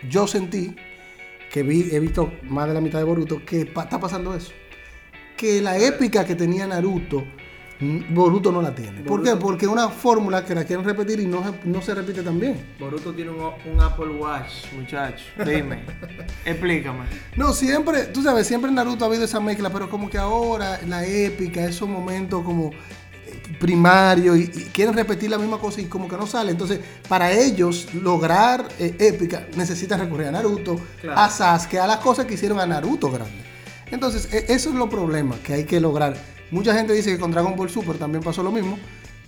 yo 0.09 0.27
sentí 0.27 0.75
que 1.53 1.63
vi, 1.63 1.89
he 1.95 2.01
visto 2.01 2.33
más 2.45 2.69
de 2.69 2.75
la 2.75 2.81
mitad 2.81 2.99
de 2.99 3.05
Boruto, 3.05 3.45
que 3.45 3.67
pa- 3.67 3.85
está 3.85 3.99
pasando 4.01 4.35
eso. 4.35 4.53
Que 5.39 5.63
la 5.63 5.79
épica 5.79 6.25
que 6.27 6.35
tenía 6.35 6.67
Naruto, 6.67 7.25
Boruto 8.11 8.51
no 8.51 8.61
la 8.61 8.75
tiene. 8.75 9.03
¿Por 9.03 9.23
qué? 9.23 9.37
Porque 9.37 9.67
es 9.67 9.71
una 9.71 9.89
fórmula 9.89 10.45
que 10.45 10.53
la 10.53 10.65
quieren 10.65 10.85
repetir 10.85 11.21
y 11.21 11.27
no, 11.27 11.45
se- 11.45 11.69
no 11.69 11.81
se 11.81 11.95
repite 11.95 12.23
tan 12.25 12.41
bien. 12.41 12.57
Boruto 12.81 13.13
tiene 13.15 13.31
un, 13.31 13.39
un 13.41 13.81
Apple 13.81 14.09
Watch, 14.19 14.73
muchacho. 14.77 15.25
Dime, 15.47 15.85
explícame. 16.45 17.05
No, 17.37 17.53
siempre, 17.53 18.07
tú 18.07 18.21
sabes, 18.21 18.49
siempre 18.49 18.69
en 18.69 18.75
Naruto 18.75 19.05
ha 19.05 19.09
habido 19.09 19.25
esa 19.25 19.39
mezcla, 19.39 19.71
pero 19.71 19.89
como 19.89 20.11
que 20.11 20.19
ahora 20.19 20.81
la 20.89 21.07
épica, 21.07 21.65
esos 21.65 21.89
momentos 21.89 22.43
como 22.45 22.71
eh, 22.73 23.41
primarios 23.61 24.37
y, 24.37 24.43
y 24.43 24.65
quieren 24.73 24.93
repetir 24.95 25.31
la 25.31 25.39
misma 25.39 25.59
cosa 25.59 25.81
y 25.81 25.85
como 25.85 26.09
que 26.09 26.17
no 26.17 26.27
sale. 26.27 26.51
Entonces, 26.51 26.81
para 27.09 27.31
ellos 27.31 27.95
lograr 27.95 28.67
eh, 28.81 28.97
épica, 28.99 29.47
necesitan 29.55 30.01
recurrir 30.01 30.27
a 30.27 30.33
Naruto, 30.33 30.81
Claro. 31.01 31.17
a 31.21 31.31
Sasuke, 31.31 31.79
a 31.79 31.87
las 31.87 31.99
cosas 31.99 32.27
que 32.27 32.35
hicieron 32.35 32.59
a 32.59 32.67
Naruto 32.67 33.09
grande. 33.09 33.47
Entonces, 33.91 34.33
e- 34.33 34.53
eso 34.53 34.71
es 34.71 34.75
lo 34.77 34.89
problema 34.89 35.37
que 35.43 35.55
hay 35.55 35.65
que 35.65 35.81
lograr. 35.81 36.15
Mucha 36.51 36.75
gente 36.75 36.93
dice 36.93 37.11
que 37.13 37.19
con 37.19 37.31
Dragon 37.31 37.55
Ball 37.57 37.71
Super 37.71 37.97
también 37.97 38.23
pasó 38.23 38.43
lo 38.43 38.51
mismo. 38.51 38.79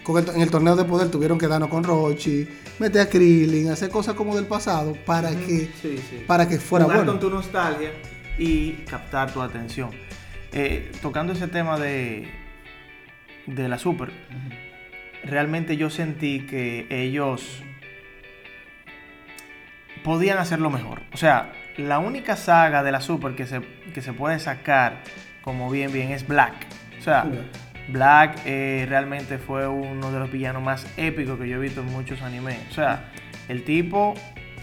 Con 0.03 0.17
el 0.19 0.25
to- 0.25 0.33
en 0.35 0.41
el 0.41 0.51
torneo 0.51 0.77
de 0.77 0.85
poder 0.85 1.11
tuvieron 1.11 1.39
que 1.39 1.47
darnos 1.47 1.69
con 1.69 1.85
Rochi, 1.85 2.49
meter 2.79 3.03
a 3.03 3.09
Krillin, 3.11 3.71
hacer 3.71 3.91
cosas 3.91 4.15
como 4.15 4.35
del 4.35 4.47
pasado 4.47 4.95
para 5.05 5.31
que 5.31 5.71
Sí, 5.83 5.99
sí. 5.99 6.25
para 6.27 6.49
que 6.49 6.59
fuera 6.59 6.85
Jugar 6.87 6.99
bueno. 7.01 7.13
con 7.13 7.21
tu 7.21 7.31
nostalgia 7.31 7.91
y 8.39 8.73
captar 8.89 9.33
tu 9.33 9.43
atención. 9.43 9.91
Eh, 10.53 10.91
tocando 11.03 11.35
ese 11.35 11.47
tema 11.49 11.79
de, 11.79 12.29
de 13.47 13.69
la 13.69 13.79
Super, 13.79 14.11
realmente 15.23 15.77
yo 15.77 15.91
sentí 15.91 16.47
que 16.47 16.87
ellos 16.91 17.63
podían 20.03 20.39
hacerlo 20.39 20.71
mejor. 20.71 21.03
O 21.13 21.17
sea, 21.19 21.53
la 21.77 21.99
única 21.99 22.37
saga 22.37 22.83
de 22.83 22.93
la 22.93 23.01
Super 23.01 23.35
que 23.35 23.47
se, 23.47 23.61
que 23.95 24.03
se 24.03 24.13
puede 24.13 24.39
sacar 24.39 25.03
como 25.43 25.71
bien, 25.71 25.93
bien 25.93 26.11
es 26.11 26.27
Black. 26.27 26.55
O 26.99 27.03
sea, 27.03 27.27
Black 27.89 28.41
eh, 28.45 28.87
realmente 28.89 29.39
fue 29.39 29.67
uno 29.67 30.13
de 30.13 30.19
los 30.19 30.31
villanos 30.31 30.63
más 30.63 30.87
épicos 30.97 31.39
que 31.39 31.49
yo 31.49 31.57
he 31.57 31.61
visto 31.61 31.81
en 31.81 31.87
muchos 31.87 32.21
animes. 32.23 32.59
O 32.71 32.75
sea, 32.75 33.11
el 33.49 33.65
tipo 33.65 34.15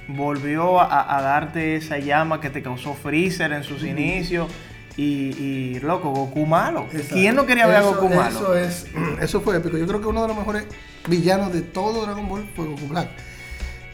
volvió 0.07 0.79
a, 0.79 1.17
a 1.17 1.21
darte 1.21 1.75
esa 1.75 1.97
llama 1.97 2.39
que 2.39 2.49
te 2.49 2.61
causó 2.61 2.93
Freezer 2.93 3.51
en 3.51 3.63
sus 3.63 3.83
inicios. 3.83 4.51
Y, 4.95 5.35
y, 5.37 5.79
loco, 5.81 6.09
Goku 6.09 6.47
malo. 6.47 6.87
Exacto. 6.91 7.13
¿Quién 7.13 7.35
no 7.35 7.45
quería 7.45 7.67
ver 7.67 7.77
a 7.77 7.81
Goku 7.81 8.09
malo? 8.09 8.55
Eso, 8.55 8.57
es, 8.57 8.87
eso 9.21 9.41
fue 9.41 9.57
épico. 9.57 9.77
Yo 9.77 9.85
creo 9.85 10.01
que 10.01 10.07
uno 10.07 10.23
de 10.23 10.27
los 10.27 10.37
mejores 10.37 10.65
villanos 11.07 11.53
de 11.53 11.61
todo 11.61 12.03
Dragon 12.03 12.27
Ball 12.27 12.47
fue 12.55 12.65
Goku 12.65 12.87
Black. 12.87 13.09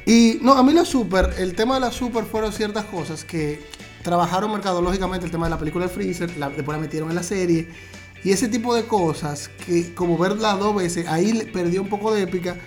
Y 0.06 0.40
no, 0.42 0.54
a 0.54 0.64
mí 0.64 0.74
la 0.74 0.86
Super, 0.86 1.34
el 1.38 1.56
tema 1.56 1.76
de 1.76 1.82
la 1.82 1.92
Super 1.92 2.26
fueron 2.26 2.52
ciertas 2.52 2.86
cosas 2.86 3.24
que 3.24 3.62
trabajaron 4.04 4.52
mercadológicamente, 4.52 5.26
el 5.26 5.32
tema 5.32 5.46
de 5.46 5.52
la 5.52 5.58
película 5.58 5.88
de 5.88 5.92
Freezer, 5.92 6.30
después 6.30 6.68
la 6.68 6.78
metieron 6.78 7.10
en 7.10 7.16
la 7.16 7.24
serie. 7.24 7.68
Y 8.24 8.32
ese 8.32 8.48
tipo 8.48 8.76
de 8.76 8.84
cosas 8.84 9.50
que 9.66 9.94
como 9.94 10.18
verla 10.18 10.54
dos 10.54 10.76
veces, 10.76 11.08
ahí 11.08 11.50
perdió 11.54 11.82
un 11.82 11.90
poco 11.90 12.14
de 12.14 12.24
épica. 12.24 12.58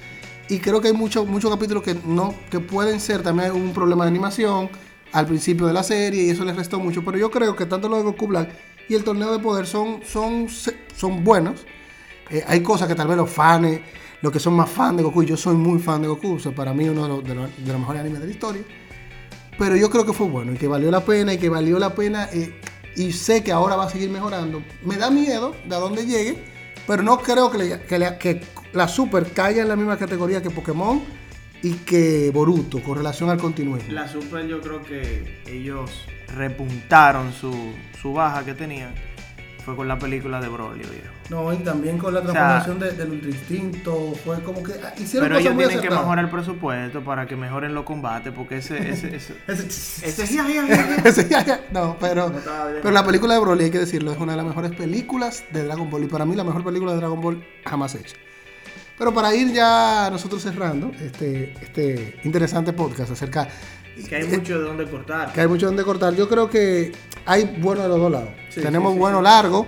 Y 0.49 0.59
creo 0.59 0.81
que 0.81 0.89
hay 0.89 0.95
muchos 0.95 1.27
muchos 1.27 1.51
capítulos 1.51 1.83
que 1.83 1.97
no 2.07 2.35
que 2.51 2.61
pueden 2.61 3.01
ser 3.01 3.23
también 3.23 3.53
un 3.53 3.73
problema 3.73 4.05
de 4.05 4.11
animación 4.11 4.71
al 5.13 5.27
principio 5.27 5.67
de 5.67 5.73
la 5.73 5.83
serie 5.83 6.25
y 6.25 6.31
eso 6.31 6.45
les 6.45 6.57
restó 6.57 6.79
mucho. 6.79 7.05
Pero 7.05 7.19
yo 7.19 7.31
creo 7.31 7.57
que 7.57 7.67
tanto 7.67 7.89
lo 7.89 7.97
de 7.97 8.03
Goku 8.05 8.29
Black 8.29 8.51
y 8.89 8.95
el 8.95 9.03
torneo 9.03 9.33
de 9.33 9.39
poder 9.39 9.67
son, 9.67 10.01
son, 10.07 10.47
son 10.95 11.25
buenos. 11.25 11.67
Eh, 12.31 12.45
hay 12.47 12.63
cosas 12.63 12.87
que 12.87 12.95
tal 12.95 13.09
vez 13.09 13.17
los 13.17 13.31
fans, 13.31 13.81
los 14.23 14.33
que 14.33 14.41
son 14.41 14.55
más 14.55 14.69
fans 14.71 14.97
de 14.97 15.03
Goku, 15.03 15.23
yo 15.25 15.37
soy 15.37 15.55
muy 15.57 15.79
fan 15.79 16.03
de 16.03 16.09
Goku, 16.09 16.39
o 16.45 16.53
para 16.53 16.73
mí 16.73 16.89
uno 16.89 17.03
de 17.03 17.09
los, 17.09 17.25
de 17.25 17.35
los- 17.35 17.79
mejores 17.79 18.01
animes 18.01 18.21
de 18.21 18.27
la 18.27 18.33
historia. 18.33 18.63
pero 19.59 19.77
yo 19.77 19.89
creo 19.91 20.05
que 20.07 20.13
fue 20.13 20.27
bueno 20.29 20.53
y 20.53 20.57
que 20.57 20.69
valió 20.69 20.91
la 20.91 21.05
pena 21.05 21.33
y 21.35 21.39
que 21.39 21.49
valió 21.49 21.79
la 21.79 21.95
pena 21.95 22.29
eh, 22.33 22.61
y 22.97 23.13
sé 23.13 23.43
que 23.45 23.53
ahora 23.53 23.77
va 23.77 23.85
a 23.87 23.91
seguir 23.91 24.11
mejorando. 24.11 24.63
Me 24.85 24.97
da 24.97 25.11
miedo 25.11 25.55
de 25.67 25.75
a 25.75 25.79
dónde 25.79 26.05
llegue, 26.07 26.45
pero 26.87 27.03
no 27.03 27.19
creo 27.19 27.51
que 27.51 28.41
la 28.73 28.89
Super 28.89 29.33
caiga 29.33 29.63
en 29.63 29.69
la 29.69 29.77
misma 29.77 29.97
categoría 29.99 30.43
que 30.43 30.51
Pokémon 30.51 31.03
y 31.63 31.73
que 31.75 32.31
Boruto 32.33 32.83
con 32.83 32.97
relación 32.99 33.29
al 33.31 33.39
continuismo. 33.39 33.91
La 33.93 34.09
Super 34.09 34.47
yo 34.47 34.61
creo 34.61 34.83
que 34.83 35.43
ellos 35.47 35.91
repuntaron 36.35 37.33
su, 37.33 37.53
su 38.01 38.13
baja 38.13 38.45
que 38.45 38.55
tenían. 38.55 38.95
Fue 39.67 39.75
con 39.77 39.89
la 39.89 39.99
película 39.99 40.41
de 40.41 40.47
Broly, 40.49 40.79
viejo. 40.85 41.13
No, 41.29 41.53
y 41.53 41.57
también 41.57 41.99
con 41.99 42.15
la 42.15 42.23
sea, 42.23 42.31
transformación 42.33 42.79
de- 42.79 42.93
del 42.93 43.11
Ultra 43.11 43.31
Instinto, 43.31 44.13
fue 44.25 44.41
como 44.45 44.63
que 44.63 44.75
ah, 44.75 44.95
hicieron 44.97 45.29
Pero 45.29 45.35
cosas 45.35 45.41
ellos 45.41 45.55
muy 45.57 45.65
tienen 45.67 45.83
que 45.83 45.91
mejorar 45.91 46.25
el 46.25 46.31
presupuesto 46.31 47.01
para 47.03 47.27
que 47.27 47.35
mejoren 47.35 47.75
los 47.75 47.85
combates, 47.85 48.33
porque 48.33 48.59
ese... 48.59 48.77
ese, 48.91 49.17
ese, 49.17 49.35
Ese- 49.49 50.23
ese. 51.05 51.59
No, 51.73 51.97
pero, 52.01 52.33
pero 52.81 52.91
la 52.93 53.05
película 53.05 53.35
de 53.35 53.41
Broly, 53.41 53.65
hay 53.65 53.71
que 53.73 53.81
decirlo, 53.81 54.13
es 54.13 54.19
una 54.19 54.33
de 54.33 54.37
las 54.37 54.47
mejores 54.47 54.71
películas 54.71 55.43
de 55.53 55.65
Dragon 55.65 55.91
Ball 55.91 56.05
y 56.05 56.07
para 56.07 56.25
mí 56.25 56.37
la 56.37 56.45
mejor 56.45 56.63
película 56.65 56.93
de 56.93 56.99
Dragon 56.99 57.21
Ball 57.21 57.45
jamás 57.65 57.95
hecha. 57.97 58.17
Pero 58.99 59.13
para 59.13 59.35
ir 59.35 59.53
ya 59.53 60.09
nosotros 60.11 60.43
cerrando 60.43 60.91
este, 61.03 61.53
este 61.61 62.19
interesante 62.25 62.73
podcast 62.73 63.11
acerca 63.11 63.47
Que 64.09 64.17
hay 64.17 64.25
mucho 64.25 64.59
de 64.59 64.65
dónde 64.65 64.85
cortar. 64.85 65.33
que 65.33 65.41
hay 65.41 65.49
mucho 65.49 65.67
donde 65.67 65.83
cortar, 65.85 66.15
yo 66.15 66.29
creo 66.29 66.51
que 66.51 66.93
hay 67.25 67.57
bueno 67.61 67.83
de 67.83 67.89
los 67.89 67.99
dos 67.99 68.13
lados. 68.13 68.29
Sí, 68.51 68.61
Tenemos 68.61 68.93
sí, 68.93 68.99
bueno 68.99 69.19
sí. 69.19 69.25
largo, 69.25 69.67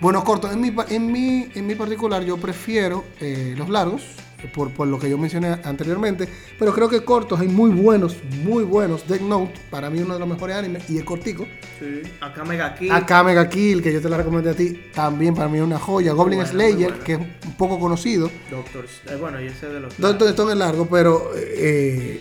buenos 0.00 0.24
cortos. 0.24 0.52
En 0.52 0.60
mi, 0.60 0.74
en 0.88 1.12
mi, 1.12 1.48
en 1.54 1.66
mi 1.66 1.74
particular 1.74 2.22
yo 2.24 2.36
prefiero 2.36 3.04
eh, 3.20 3.54
los 3.56 3.68
largos, 3.68 4.02
eh, 4.42 4.50
por, 4.54 4.70
por 4.70 4.86
lo 4.88 4.98
que 4.98 5.08
yo 5.08 5.16
mencioné 5.16 5.58
anteriormente, 5.64 6.28
pero 6.58 6.72
creo 6.74 6.88
que 6.88 7.04
cortos 7.04 7.40
hay 7.40 7.48
muy 7.48 7.70
buenos, 7.70 8.16
muy 8.44 8.64
buenos. 8.64 9.06
Death 9.06 9.20
Note, 9.22 9.54
para 9.70 9.88
mí 9.88 10.00
uno 10.00 10.14
de 10.14 10.20
los 10.20 10.28
mejores 10.28 10.56
animes, 10.56 10.88
y 10.90 10.98
es 10.98 11.04
cortico. 11.04 11.46
Sí. 11.78 12.02
Acá 12.20 12.44
Mega 12.44 12.74
Kill. 12.74 12.92
Acá 12.92 13.22
Mega 13.22 13.48
Kill, 13.48 13.82
que 13.82 13.92
yo 13.92 14.00
te 14.00 14.08
la 14.08 14.16
recomendé 14.16 14.50
a 14.50 14.54
ti, 14.54 14.90
también 14.94 15.34
para 15.34 15.48
mí 15.48 15.58
es 15.58 15.64
una 15.64 15.78
joya. 15.78 16.12
Goblin 16.12 16.38
bueno, 16.38 16.50
Slayer, 16.50 16.90
bueno. 16.90 17.04
que 17.04 17.12
es 17.12 17.18
un 17.18 17.56
poco 17.56 17.78
conocido. 17.78 18.30
Doctor... 18.50 18.86
eh, 19.08 19.16
bueno, 19.20 19.40
y 19.40 19.46
ese 19.46 19.68
de 19.68 19.80
los... 19.80 19.96
Doctor 19.98 20.28
Stone 20.28 20.52
es 20.52 20.58
largo, 20.58 20.86
pero 20.86 21.30
eh, 21.34 22.20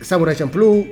Samurai 0.00 0.36
Champloo, 0.36 0.86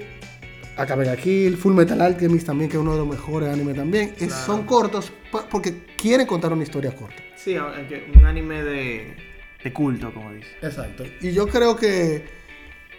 Acá 0.77 0.97
Mega 0.97 1.17
Kill, 1.17 1.57
Full 1.57 1.73
Metal 1.75 2.01
Alchemist 2.01 2.47
también, 2.47 2.69
que 2.71 2.77
es 2.77 2.81
uno 2.83 2.93
de 2.93 2.99
los 2.99 3.09
mejores 3.09 3.49
animes 3.49 3.77
también. 3.77 4.15
Es- 4.19 4.29
Claro. 4.29 4.47
Son 4.47 4.65
cortos 4.65 5.13
porque 5.51 5.85
quieren 5.97 6.27
contar 6.27 6.53
una 6.53 6.63
historia 6.65 6.95
corta. 6.95 7.23
Sí, 7.37 7.57
un 7.57 8.25
anime 8.25 8.63
de, 8.63 9.17
de 9.63 9.73
culto, 9.73 10.13
como 10.13 10.33
dice. 10.33 10.49
Exacto. 10.63 11.05
Y 11.21 11.33
yo 11.33 11.47
creo 11.47 11.77
que, 11.77 12.25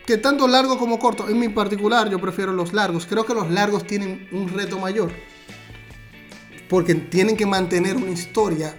que 0.06 0.18
tanto 0.18 0.48
largo 0.48 0.78
como 0.78 1.00
corto, 1.00 1.28
en 1.28 1.40
mi 1.40 1.50
particular 1.50 2.10
yo 2.10 2.20
prefiero 2.20 2.54
los 2.54 2.72
largos. 2.74 3.06
Creo 3.08 3.26
que 3.26 3.34
los 3.34 3.50
largos 3.52 3.86
tienen 3.86 4.28
un 4.32 4.48
reto 4.50 4.80
mayor. 4.80 5.12
Porque 6.70 6.96
tienen 6.96 7.38
que 7.38 7.46
mantener 7.46 7.96
una 7.96 8.10
historia 8.12 8.76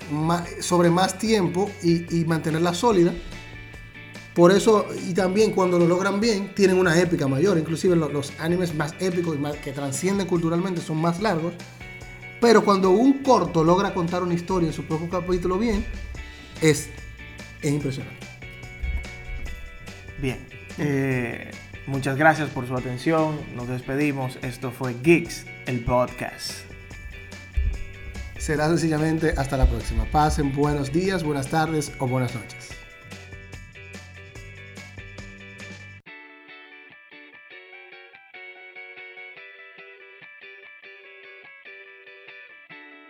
sobre 0.60 0.90
más 0.90 1.18
tiempo 1.18 1.70
y, 1.82 2.18
y 2.20 2.24
mantenerla 2.24 2.74
sólida. 2.74 3.12
Por 4.36 4.52
eso, 4.52 4.86
y 5.08 5.14
también 5.14 5.52
cuando 5.52 5.78
lo 5.78 5.86
logran 5.88 6.20
bien, 6.20 6.54
tienen 6.54 6.76
una 6.76 7.00
épica 7.00 7.26
mayor. 7.26 7.56
Inclusive 7.56 7.96
lo- 7.96 8.10
los, 8.10 8.32
animes 8.38 8.74
más 8.74 8.94
épicos 9.00 9.34
y 9.34 9.38
más, 9.38 9.56
que 9.56 9.72
trascienden 9.72 10.26
culturalmente 10.26 10.82
son 10.82 10.98
más 11.00 11.20
largos. 11.22 11.54
Pero 12.38 12.62
cuando 12.62 12.90
un 12.90 13.22
corto 13.22 13.64
logra 13.64 13.94
contar 13.94 14.22
una 14.22 14.34
historia 14.34 14.68
en 14.68 14.74
su 14.74 14.84
propio 14.84 15.08
capítulo 15.08 15.58
bien, 15.58 15.86
es, 16.60 16.90
es 17.62 17.70
impresionante. 17.72 18.26
Bien. 20.20 20.46
eh, 20.76 21.50
muchas 21.86 22.18
gracias 22.18 22.50
por 22.50 22.68
su 22.68 22.74
atención. 22.76 23.40
Nos 23.54 23.68
despedimos. 23.68 24.38
Esto 24.42 24.70
fue 24.70 24.94
Geeks, 25.02 25.46
el 25.64 25.80
podcast. 25.80 26.52
Será 28.38 28.68
sencillamente 28.68 29.32
hasta 29.38 29.56
la 29.56 29.64
próxima. 29.64 30.04
Pasen 30.12 30.54
buenos 30.54 30.92
días, 30.92 31.24
buenas 31.24 31.48
tardes 31.48 31.90
o 31.98 32.06
buenas 32.06 32.34
noches. 32.34 32.75